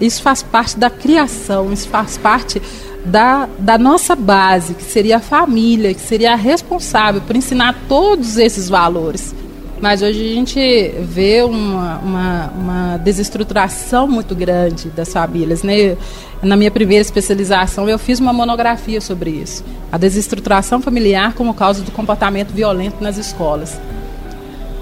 [0.00, 2.62] Isso faz parte da criação, isso faz parte
[3.04, 8.36] da, da nossa base, que seria a família, que seria a responsável por ensinar todos
[8.36, 9.34] esses valores.
[9.80, 15.62] Mas hoje a gente vê uma, uma, uma, desestruturação muito grande das famílias.
[15.62, 15.96] Né?
[16.42, 19.64] Na minha primeira especialização, eu fiz uma monografia sobre isso.
[19.92, 23.78] A desestruturação familiar como causa do comportamento violento nas escolas.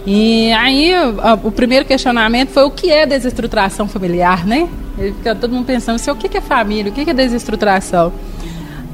[0.07, 0.92] E aí
[1.42, 4.68] o primeiro questionamento foi o que é desestruturação familiar, né?
[4.96, 8.12] Fica todo mundo pensando assim, o que é família, o que é desestruturação?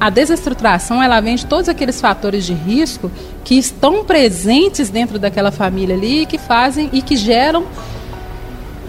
[0.00, 3.12] A desestruturação ela vem de todos aqueles fatores de risco
[3.44, 7.66] que estão presentes dentro daquela família ali e que fazem e que geram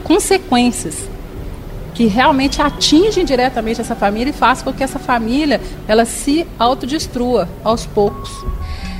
[0.05, 1.09] consequências
[1.93, 7.49] que realmente atingem diretamente essa família e fazem com que essa família ela se autodestrua
[7.61, 8.29] aos poucos.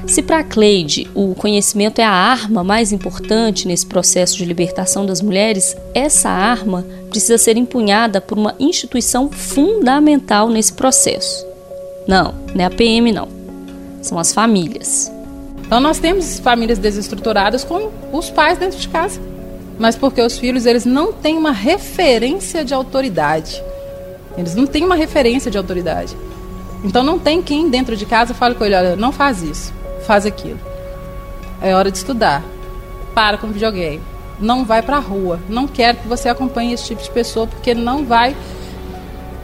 [0.06, 5.22] Se para Cleide o conhecimento é a arma mais importante nesse processo de libertação das
[5.22, 11.51] mulheres, essa arma precisa ser empunhada por uma instituição fundamental nesse processo.
[12.08, 13.28] Não, não é a PM não.
[14.02, 15.12] São as famílias.
[15.66, 19.22] Então nós temos famílias desestruturadas com os pais dentro de casa.
[19.80, 23.62] Mas porque os filhos eles não têm uma referência de autoridade.
[24.38, 26.16] Eles não têm uma referência de autoridade.
[26.84, 30.26] Então não tem quem dentro de casa fale com ele, olha, não faz isso faz
[30.26, 30.60] aquilo.
[31.62, 32.44] É hora de estudar.
[33.14, 34.02] Para com o videogame.
[34.40, 35.40] Não vai para a rua.
[35.48, 38.36] Não quero que você acompanhe esse tipo de pessoa porque não vai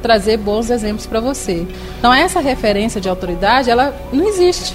[0.08, 1.68] trazer bons exemplos para você.
[2.00, 4.74] Então essa referência de autoridade, ela não existe.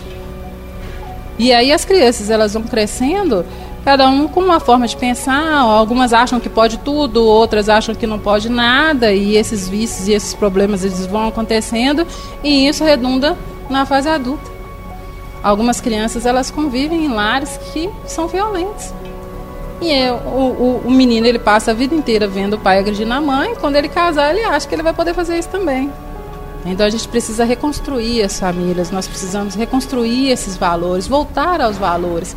[1.38, 3.42] E aí as crianças, elas vão crescendo,
[3.82, 8.06] cada um com uma forma de pensar, algumas acham que pode tudo, outras acham que
[8.06, 12.06] não pode nada, e esses vícios e esses problemas eles vão acontecendo,
[12.44, 13.34] e isso redunda
[13.70, 14.50] na fase adulta.
[15.42, 18.92] Algumas crianças elas convivem em lares que são violentos.
[19.82, 23.12] E é, o, o, o, menino ele passa a vida inteira vendo o pai agredindo
[23.12, 23.54] a mãe.
[23.54, 25.90] Quando ele casar, ele acha que ele vai poder fazer isso também.
[26.64, 32.36] Então a gente precisa reconstruir as famílias, nós precisamos reconstruir esses valores, voltar aos valores.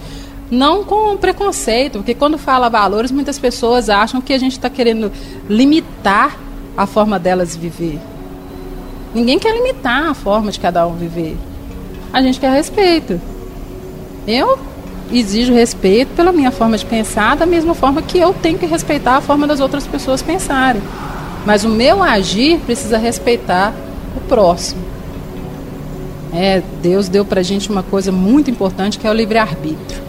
[0.50, 5.12] Não com preconceito, porque quando fala valores, muitas pessoas acham que a gente está querendo
[5.48, 6.38] limitar
[6.76, 8.00] a forma delas viver.
[9.14, 11.38] Ninguém quer limitar a forma de cada um viver
[12.16, 13.20] a gente quer respeito.
[14.26, 14.58] Eu
[15.12, 19.18] exijo respeito pela minha forma de pensar, da mesma forma que eu tenho que respeitar
[19.18, 20.82] a forma das outras pessoas pensarem.
[21.46, 23.74] Mas o meu agir precisa respeitar
[24.16, 24.82] o próximo.
[26.34, 30.04] É, Deus deu para a gente uma coisa muito importante que é o livre-arbítrio.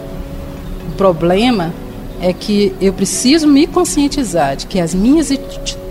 [0.96, 1.72] problema
[2.20, 5.30] é que eu preciso me conscientizar de que as minhas,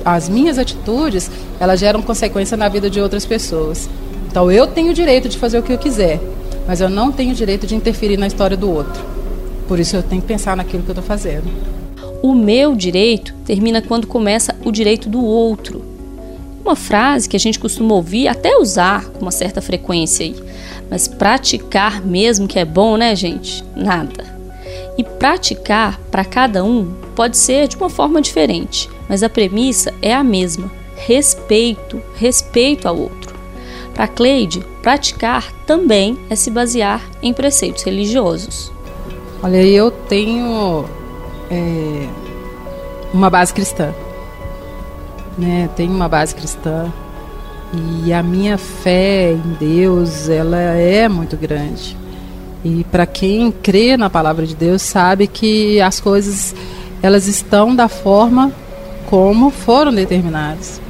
[0.04, 3.88] as minhas atitudes elas geram consequência na vida de outras pessoas.
[4.28, 6.20] Então eu tenho o direito de fazer o que eu quiser,
[6.68, 9.04] mas eu não tenho direito de interferir na história do outro.
[9.68, 11.46] Por isso eu tenho que pensar naquilo que eu estou fazendo.
[12.22, 15.84] O meu direito termina quando começa o direito do outro.
[16.64, 20.36] Uma frase que a gente costuma ouvir, até usar com uma certa frequência aí.
[20.90, 23.64] Mas praticar mesmo que é bom, né, gente?
[23.76, 24.36] Nada.
[24.98, 30.14] E praticar para cada um pode ser de uma forma diferente, mas a premissa é
[30.14, 33.25] a mesma: respeito, respeito ao outro.
[33.96, 38.72] Para Cleide, praticar também é se basear em preceitos religiosos.
[39.42, 40.84] Olha, eu tenho
[41.50, 42.08] é,
[43.14, 43.94] uma base cristã,
[45.38, 45.70] né?
[45.78, 46.92] Tenho uma base cristã
[47.74, 51.96] e a minha fé em Deus ela é muito grande.
[52.66, 56.54] E para quem crê na palavra de Deus sabe que as coisas
[57.02, 58.52] elas estão da forma
[59.10, 60.82] como foram determinadas.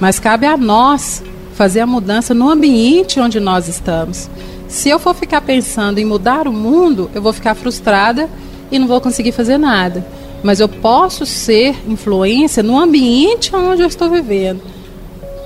[0.00, 1.22] Mas cabe a nós
[1.54, 4.28] fazer a mudança no ambiente onde nós estamos.
[4.68, 8.28] Se eu for ficar pensando em mudar o mundo, eu vou ficar frustrada
[8.70, 10.06] e não vou conseguir fazer nada.
[10.42, 14.62] Mas eu posso ser influência no ambiente onde eu estou vivendo,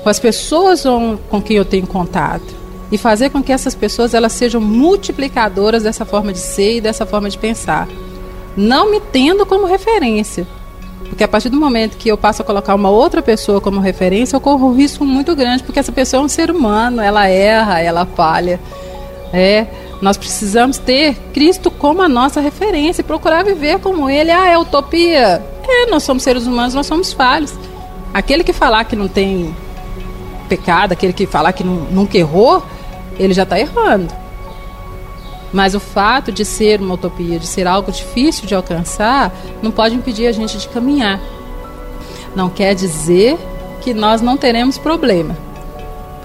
[0.03, 0.85] com as pessoas
[1.29, 2.55] com quem eu tenho contato
[2.91, 7.05] e fazer com que essas pessoas elas sejam multiplicadoras dessa forma de ser e dessa
[7.05, 7.89] forma de pensar,
[8.57, 10.47] não me tendo como referência.
[11.09, 14.37] Porque a partir do momento que eu passo a colocar uma outra pessoa como referência,
[14.37, 17.81] eu corro um risco muito grande, porque essa pessoa é um ser humano, ela erra,
[17.81, 18.61] ela falha.
[19.33, 19.67] É,
[20.01, 24.31] nós precisamos ter Cristo como a nossa referência e procurar viver como Ele.
[24.31, 25.43] Ah, é utopia?
[25.67, 27.55] É, nós somos seres humanos, nós somos falhos.
[28.13, 29.55] Aquele que falar que não tem
[30.49, 32.63] pecado, aquele que falar que não, nunca errou,
[33.19, 34.13] ele já está errando.
[35.53, 39.95] Mas o fato de ser uma utopia, de ser algo difícil de alcançar, não pode
[39.95, 41.21] impedir a gente de caminhar.
[42.35, 43.39] Não quer dizer
[43.81, 45.37] que nós não teremos problema.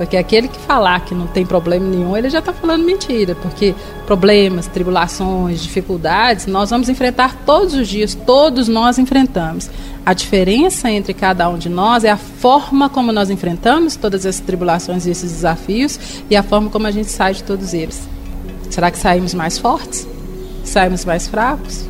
[0.02, 3.36] Porque aquele que falar que não tem problema nenhum, ele já está falando mentira.
[3.36, 3.76] Porque
[4.08, 9.70] problemas, tribulações, dificuldades, nós vamos enfrentar todos os dias, todos nós enfrentamos.
[10.04, 14.42] A diferença entre cada um de nós é a forma como nós enfrentamos todas essas
[14.42, 18.10] tribulações e esses desafios e a forma como a gente sai de todos eles.
[18.72, 20.08] Será que saímos mais fortes?
[20.64, 21.86] Saímos mais fracos?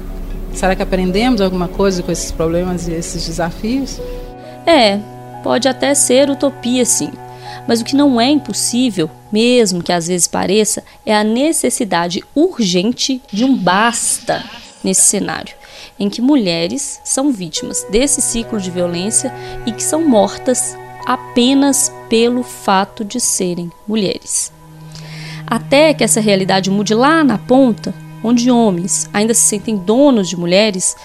[0.53, 4.01] Será que aprendemos alguma coisa com esses problemas e esses desafios?
[4.65, 4.99] É,
[5.43, 7.11] pode até ser utopia, sim.
[7.67, 13.21] Mas o que não é impossível, mesmo que às vezes pareça, é a necessidade urgente
[13.31, 14.43] de um basta
[14.83, 15.61] nesse cenário
[15.99, 19.31] em que mulheres são vítimas desse ciclo de violência
[19.67, 24.51] e que são mortas apenas pelo fato de serem mulheres.
[25.51, 30.37] Até que essa realidade mude lá na ponta, onde homens ainda se sentem donos de
[30.37, 30.95] mulheres,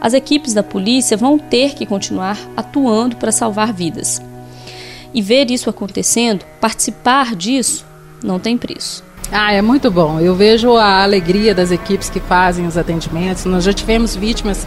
[0.00, 4.22] as equipes da polícia vão ter que continuar atuando para salvar vidas.
[5.12, 7.84] E ver isso acontecendo, participar disso,
[8.22, 9.02] não tem preço.
[9.32, 10.20] Ah, é muito bom.
[10.20, 13.44] Eu vejo a alegria das equipes que fazem os atendimentos.
[13.44, 14.64] Nós já tivemos vítimas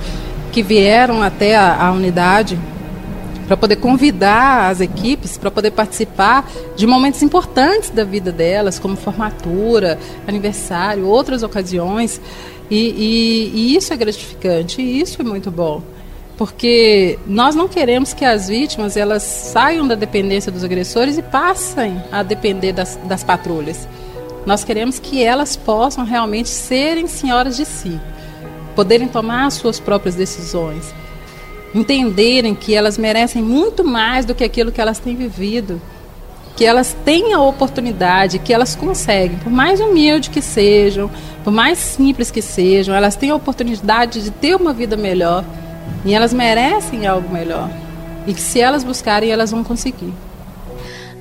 [0.52, 2.60] que vieram até a, a unidade
[3.50, 8.96] para poder convidar as equipes para poder participar de momentos importantes da vida delas, como
[8.96, 12.22] formatura, aniversário, outras ocasiões.
[12.70, 15.82] E, e, e isso é gratificante, e isso é muito bom
[16.38, 22.02] porque nós não queremos que as vítimas elas saiam da dependência dos agressores e passem
[22.12, 23.86] a depender das, das patrulhas.
[24.46, 28.00] Nós queremos que elas possam realmente serem senhoras de si,
[28.74, 30.94] poderem tomar as suas próprias decisões,
[31.74, 35.82] entenderem que elas merecem muito mais do que aquilo que elas têm vivido,
[36.56, 41.10] que elas têm a oportunidade, que elas conseguem, por mais humilde que sejam,
[41.44, 45.46] por mais simples que sejam, elas têm a oportunidade de ter uma vida melhor
[46.04, 47.70] e elas merecem algo melhor.
[48.28, 50.14] E que se elas buscarem, elas vão conseguir.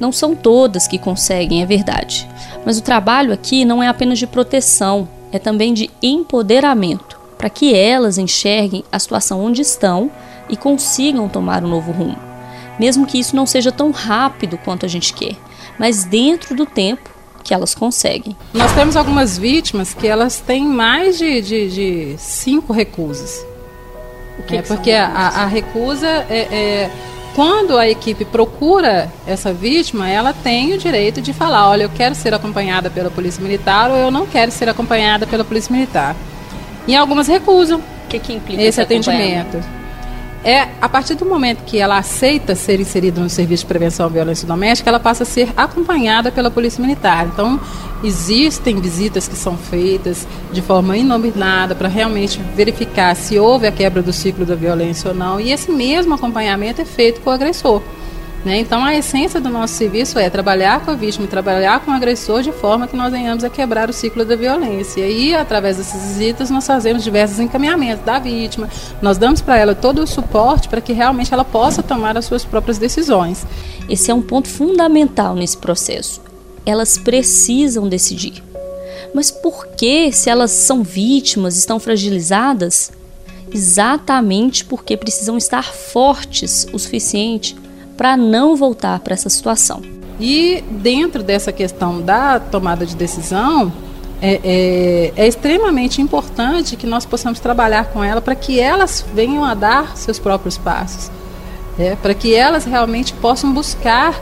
[0.00, 2.28] Não são todas que conseguem, é verdade.
[2.64, 7.74] Mas o trabalho aqui não é apenas de proteção, é também de empoderamento, para que
[7.74, 10.10] elas enxerguem a situação onde estão
[10.48, 12.18] e consigam tomar um novo rumo.
[12.78, 15.36] Mesmo que isso não seja tão rápido quanto a gente quer,
[15.78, 17.10] mas dentro do tempo
[17.42, 18.36] que elas conseguem.
[18.52, 23.44] Nós temos algumas vítimas que elas têm mais de, de, de cinco recusas.
[24.38, 26.90] O que é, que porque a, a, recusa é, é
[27.34, 32.14] quando a equipe procura essa vítima, ela tem o direito de falar: olha, eu quero
[32.14, 36.14] ser acompanhada pela Polícia Militar ou eu não quero ser acompanhada pela Polícia Militar.
[36.86, 39.77] E algumas recusam que que esse atendimento.
[40.44, 44.08] É a partir do momento que ela aceita ser inserida no serviço de prevenção à
[44.08, 47.26] violência doméstica, ela passa a ser acompanhada pela Polícia Militar.
[47.26, 47.60] Então,
[48.02, 54.02] existem visitas que são feitas de forma inominada para realmente verificar se houve a quebra
[54.02, 57.82] do ciclo da violência ou não, e esse mesmo acompanhamento é feito com o agressor.
[58.44, 58.60] Né?
[58.60, 62.42] Então, a essência do nosso serviço é trabalhar com a vítima trabalhar com o agressor
[62.42, 65.06] de forma que nós venhamos a quebrar o ciclo da violência.
[65.08, 68.68] E, através dessas visitas, nós fazemos diversos encaminhamentos da vítima,
[69.02, 72.44] nós damos para ela todo o suporte para que realmente ela possa tomar as suas
[72.44, 73.44] próprias decisões.
[73.88, 76.20] Esse é um ponto fundamental nesse processo.
[76.64, 78.42] Elas precisam decidir.
[79.14, 82.92] Mas por que, se elas são vítimas, estão fragilizadas?
[83.52, 87.56] Exatamente porque precisam estar fortes o suficiente
[87.98, 89.82] para não voltar para essa situação.
[90.20, 93.72] E dentro dessa questão da tomada de decisão,
[94.22, 99.44] é, é, é, extremamente importante que nós possamos trabalhar com ela para que elas venham
[99.44, 101.10] a dar seus próprios passos,
[101.76, 104.14] é, para que elas realmente possam buscar,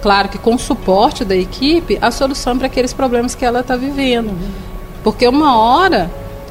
[0.00, 3.74] claro que com o suporte da equipe, a solução para aqueles problemas que ela está
[3.76, 4.30] vivendo.
[5.02, 6.10] Porque uma hora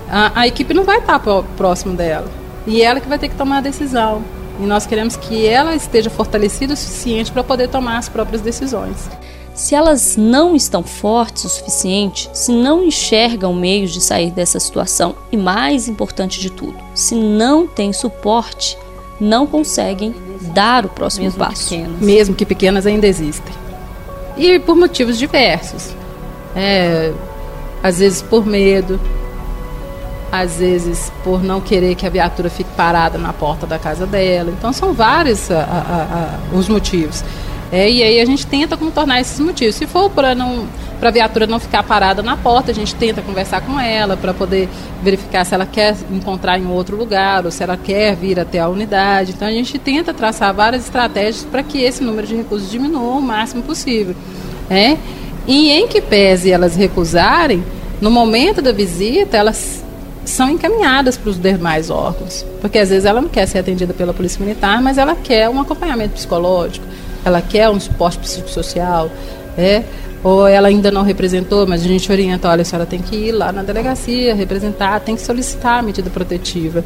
[0.09, 2.27] a, a equipe não vai estar tá próximo dela
[2.65, 4.21] e ela que vai ter que tomar a decisão.
[4.59, 9.09] E nós queremos que ela esteja fortalecida o suficiente para poder tomar as próprias decisões.
[9.53, 15.15] Se elas não estão fortes o suficiente, se não enxergam meios de sair dessa situação
[15.31, 18.77] e, mais importante de tudo, se não têm suporte,
[19.19, 20.13] não conseguem
[20.53, 21.69] dar o próximo Mesmo passo.
[21.69, 21.99] Pequenas.
[21.99, 23.53] Mesmo que pequenas ainda existem.
[24.37, 25.89] E por motivos diversos.
[26.55, 27.11] É,
[27.81, 28.99] às vezes por medo,
[30.31, 34.51] às vezes por não querer que a viatura fique parada na porta da casa dela.
[34.51, 35.59] Então são vários a, a,
[36.53, 37.23] a, os motivos.
[37.71, 39.75] É, e aí a gente tenta contornar esses motivos.
[39.75, 40.67] Se for para não
[40.99, 44.33] para a viatura não ficar parada na porta, a gente tenta conversar com ela para
[44.33, 44.67] poder
[45.03, 48.67] verificar se ela quer encontrar em outro lugar ou se ela quer vir até a
[48.67, 49.33] unidade.
[49.35, 53.21] Então a gente tenta traçar várias estratégias para que esse número de recursos diminua o
[53.21, 54.15] máximo possível.
[54.69, 54.97] É?
[55.45, 57.63] E em que pese elas recusarem,
[58.01, 59.83] no momento da visita, elas
[60.27, 62.45] são encaminhadas para os demais órgãos.
[62.61, 65.59] Porque às vezes ela não quer ser atendida pela Polícia Militar, mas ela quer um
[65.59, 66.85] acompanhamento psicológico,
[67.23, 69.09] ela quer um suporte psicossocial,
[69.57, 69.85] né?
[70.23, 73.31] ou ela ainda não representou, mas a gente orienta, olha, a senhora tem que ir
[73.31, 76.83] lá na delegacia, representar, tem que solicitar a medida protetiva.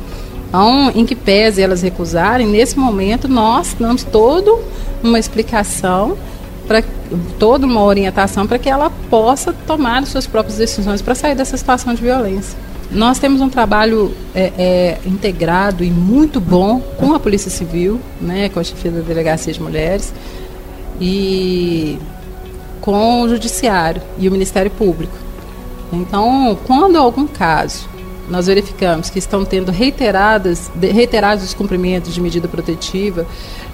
[0.47, 4.53] Então, em que pese elas recusarem, nesse momento nós damos toda
[5.01, 6.17] uma explicação,
[6.67, 6.83] para
[7.39, 11.57] toda uma orientação para que ela possa tomar as suas próprias decisões para sair dessa
[11.57, 12.57] situação de violência.
[12.91, 18.49] Nós temos um trabalho é, é, integrado e muito bom com a Polícia Civil, né,
[18.49, 20.13] com a chefia da Delegacia de Mulheres
[20.99, 21.97] e
[22.81, 25.15] com o Judiciário e o Ministério Público.
[25.93, 27.87] Então, quando algum caso
[28.29, 33.25] nós verificamos que estão tendo reiteradas, reiterados descumprimentos de medida protetiva,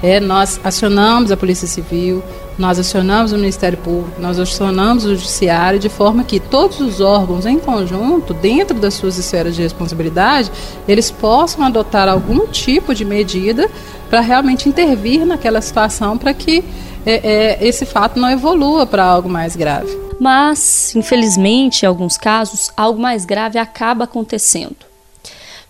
[0.02, 2.24] é, nós acionamos a Polícia Civil,
[2.58, 7.46] nós acionamos o Ministério Público, nós acionamos o Judiciário, de forma que todos os órgãos
[7.46, 10.52] em conjunto, dentro das suas esferas de responsabilidade,
[10.88, 13.70] eles possam adotar algum tipo de medida
[14.10, 16.64] para realmente intervir naquela situação para que
[17.06, 20.07] é, é, esse fato não evolua para algo mais grave.
[20.20, 24.76] Mas, infelizmente, em alguns casos, algo mais grave acaba acontecendo.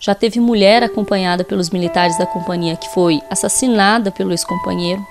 [0.00, 5.04] Já teve mulher acompanhada pelos militares da companhia que foi assassinada pelo ex-companheiro.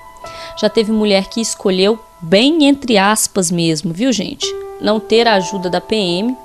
[0.60, 4.46] Já teve mulher que escolheu, bem entre aspas mesmo, viu gente?
[4.80, 6.36] Não ter a ajuda da PM.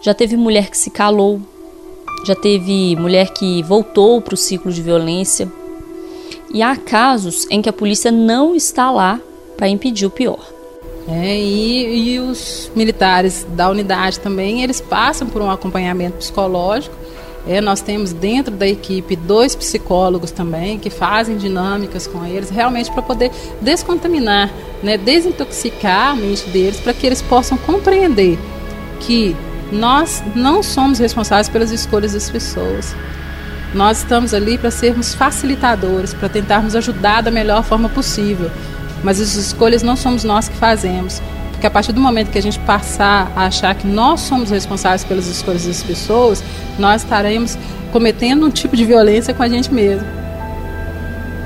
[0.00, 1.40] Já teve mulher que se calou.
[2.24, 5.50] Já teve mulher que voltou para o ciclo de violência.
[6.52, 9.20] E há casos em que a polícia não está lá
[9.56, 10.55] para impedir o pior.
[11.08, 16.94] É, e, e os militares da unidade também, eles passam por um acompanhamento psicológico.
[17.46, 22.90] É, nós temos dentro da equipe dois psicólogos também que fazem dinâmicas com eles, realmente
[22.90, 23.30] para poder
[23.60, 24.52] descontaminar,
[24.82, 28.36] né, desintoxicar a mente deles, para que eles possam compreender
[28.98, 29.36] que
[29.70, 32.96] nós não somos responsáveis pelas escolhas das pessoas.
[33.72, 38.50] Nós estamos ali para sermos facilitadores, para tentarmos ajudar da melhor forma possível
[39.02, 41.20] mas as escolhas não somos nós que fazemos.
[41.52, 45.04] Porque a partir do momento que a gente passar a achar que nós somos responsáveis
[45.04, 46.44] pelas escolhas das pessoas,
[46.78, 47.56] nós estaremos
[47.92, 50.06] cometendo um tipo de violência com a gente mesmo.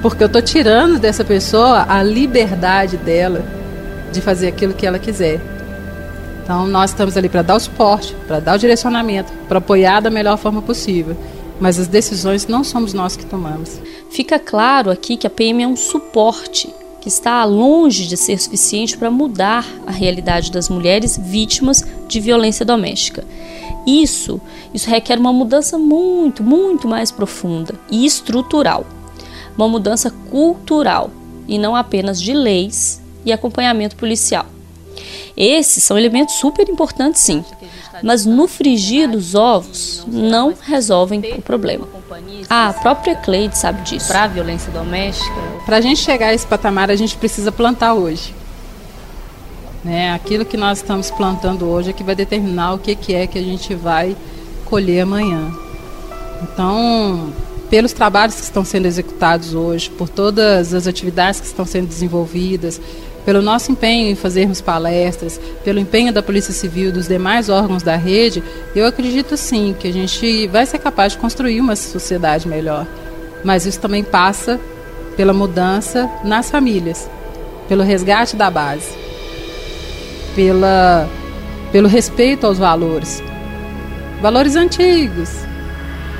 [0.02, 3.44] Porque eu estou tirando dessa pessoa a liberdade dela
[4.12, 5.40] de fazer aquilo que ela quiser.
[6.42, 10.10] Então, nós estamos ali para dar o suporte, para dar o direcionamento, para apoiar da
[10.10, 11.16] melhor forma possível.
[11.60, 13.78] Mas as decisões não somos nós que tomamos.
[14.10, 18.96] Fica claro aqui que a PM é um suporte que está longe de ser suficiente
[18.96, 23.24] para mudar a realidade das mulheres vítimas de violência doméstica.
[23.86, 24.40] Isso,
[24.74, 28.86] isso requer uma mudança muito, muito mais profunda e estrutural.
[29.56, 31.10] Uma mudança cultural
[31.48, 34.46] e não apenas de leis e acompanhamento policial.
[35.36, 37.44] Esses são elementos super importantes, sim,
[38.02, 41.99] mas no frigir dos ovos não resolvem o problema.
[42.48, 44.08] A própria Cleide sabe disso.
[44.08, 47.94] Para a violência doméstica, para a gente chegar a esse patamar, a gente precisa plantar
[47.94, 48.34] hoje.
[49.84, 50.12] Né?
[50.12, 53.38] Aquilo que nós estamos plantando hoje é que vai determinar o que, que é que
[53.38, 54.16] a gente vai
[54.64, 55.52] colher amanhã.
[56.42, 57.32] Então,
[57.70, 62.80] pelos trabalhos que estão sendo executados hoje, por todas as atividades que estão sendo desenvolvidas,
[63.30, 67.94] pelo nosso empenho em fazermos palestras, pelo empenho da Polícia Civil dos demais órgãos da
[67.94, 68.42] rede,
[68.74, 72.84] eu acredito sim que a gente vai ser capaz de construir uma sociedade melhor.
[73.44, 74.58] Mas isso também passa
[75.16, 77.08] pela mudança nas famílias,
[77.68, 78.90] pelo resgate da base,
[80.34, 81.08] pela,
[81.70, 83.22] pelo respeito aos valores.
[84.20, 85.30] Valores antigos,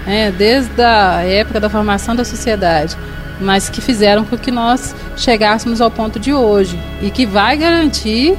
[0.07, 2.97] é, desde a época da formação da sociedade,
[3.41, 8.37] mas que fizeram com que nós chegássemos ao ponto de hoje e que vai garantir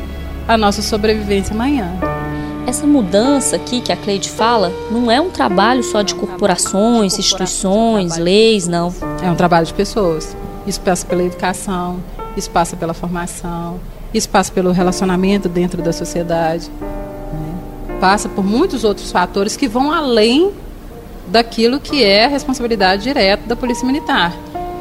[0.47, 1.89] a nossa sobrevivência amanhã.
[2.67, 8.17] Essa mudança aqui que a Cleide fala não é um trabalho só de corporações, instituições,
[8.17, 8.93] leis, não.
[9.21, 10.37] É um trabalho de pessoas.
[10.65, 11.99] Isso passa pela educação,
[12.37, 13.79] isso passa pela formação,
[14.13, 16.69] isso passa pelo relacionamento dentro da sociedade.
[16.79, 17.97] Né?
[17.99, 20.51] Passa por muitos outros fatores que vão além
[21.27, 24.33] daquilo que é a responsabilidade direta da Polícia Militar.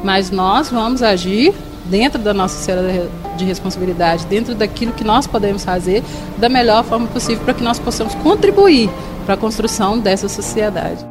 [0.03, 1.55] Mas nós vamos agir
[1.87, 6.03] dentro da nossa esfera de responsabilidade, dentro daquilo que nós podemos fazer
[6.39, 8.91] da melhor forma possível para que nós possamos contribuir
[9.25, 11.05] para a construção dessa sociedade.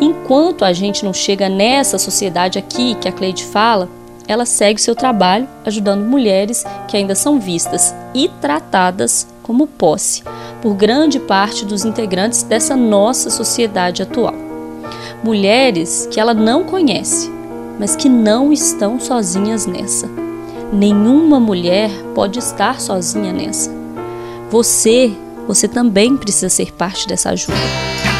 [0.00, 3.88] Enquanto a gente não chega nessa sociedade aqui que a Cleide fala,
[4.26, 10.22] ela segue seu trabalho ajudando mulheres que ainda são vistas e tratadas como posse
[10.62, 14.34] por grande parte dos integrantes dessa nossa sociedade atual.
[15.22, 17.30] Mulheres que ela não conhece,
[17.78, 20.08] mas que não estão sozinhas nessa.
[20.72, 23.70] Nenhuma mulher pode estar sozinha nessa.
[24.50, 25.12] Você,
[25.46, 28.13] você também precisa ser parte dessa ajuda.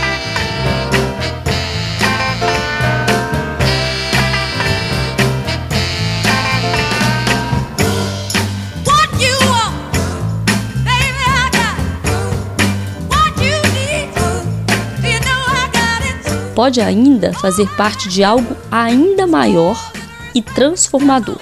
[16.54, 19.92] Pode ainda fazer parte de algo ainda maior
[20.34, 21.38] e transformador,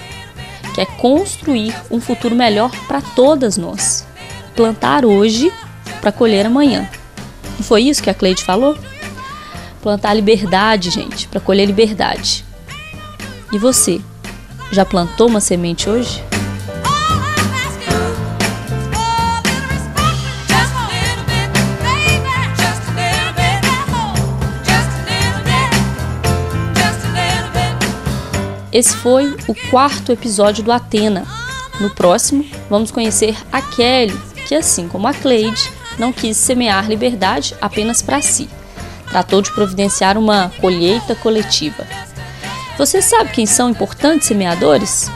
[0.75, 4.07] que é construir um futuro melhor para todas nós.
[4.57, 5.53] Plantar hoje
[6.01, 6.89] para colher amanhã.
[7.57, 8.77] Não foi isso que a Cleide falou?
[9.81, 12.45] Plantar liberdade, gente, para colher liberdade.
[13.53, 14.01] E você,
[14.71, 16.32] já plantou uma semente hoje?
[28.73, 31.27] Esse foi o quarto episódio do Atena.
[31.79, 34.19] No próximo, vamos conhecer a Kelly,
[34.49, 38.49] que, assim como a Cleide, não quis semear liberdade apenas para si.
[39.11, 41.87] Tratou de providenciar uma colheita coletiva.
[42.79, 45.11] Você sabe quem são importantes semeadores?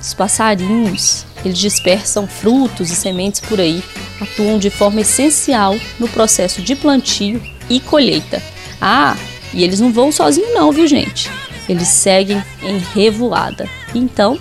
[0.00, 1.24] Os passarinhos.
[1.44, 3.80] Eles dispersam frutos e sementes por aí,
[4.20, 7.40] atuam de forma essencial no processo de plantio
[7.70, 8.42] e colheita.
[8.80, 9.16] Ah,
[9.54, 11.30] e eles não vão sozinhos não, viu gente?
[11.68, 13.68] Eles seguem em revoada.
[13.94, 14.38] Então,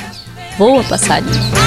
[0.57, 1.57] voa passarinho.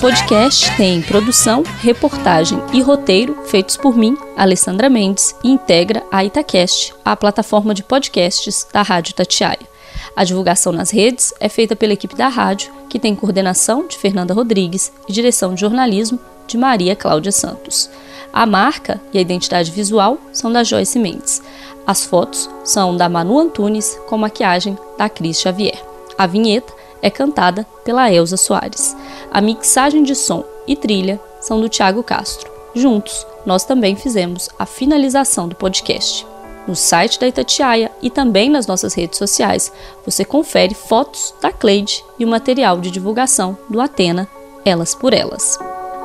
[0.00, 6.94] Podcast tem produção, reportagem e roteiro feitos por mim, Alessandra Mendes, e integra a Itacast,
[7.04, 9.66] a plataforma de podcasts da Rádio Tatiaia.
[10.14, 14.32] A divulgação nas redes é feita pela equipe da rádio, que tem coordenação de Fernanda
[14.32, 17.90] Rodrigues e direção de jornalismo de Maria Cláudia Santos.
[18.32, 21.42] A marca e a identidade visual são da Joyce Mendes.
[21.84, 25.82] As fotos são da Manu Antunes com maquiagem da Cris Xavier.
[26.16, 26.72] A vinheta
[27.02, 28.96] é cantada pela Elza Soares.
[29.30, 32.50] A mixagem de som e trilha são do Tiago Castro.
[32.74, 36.26] Juntos, nós também fizemos a finalização do podcast.
[36.66, 39.72] No site da Itatiaia e também nas nossas redes sociais,
[40.04, 44.28] você confere fotos da Cleide e o material de divulgação do Atena
[44.64, 45.58] Elas por Elas.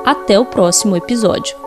[0.06, 1.62] Até o próximo episódio.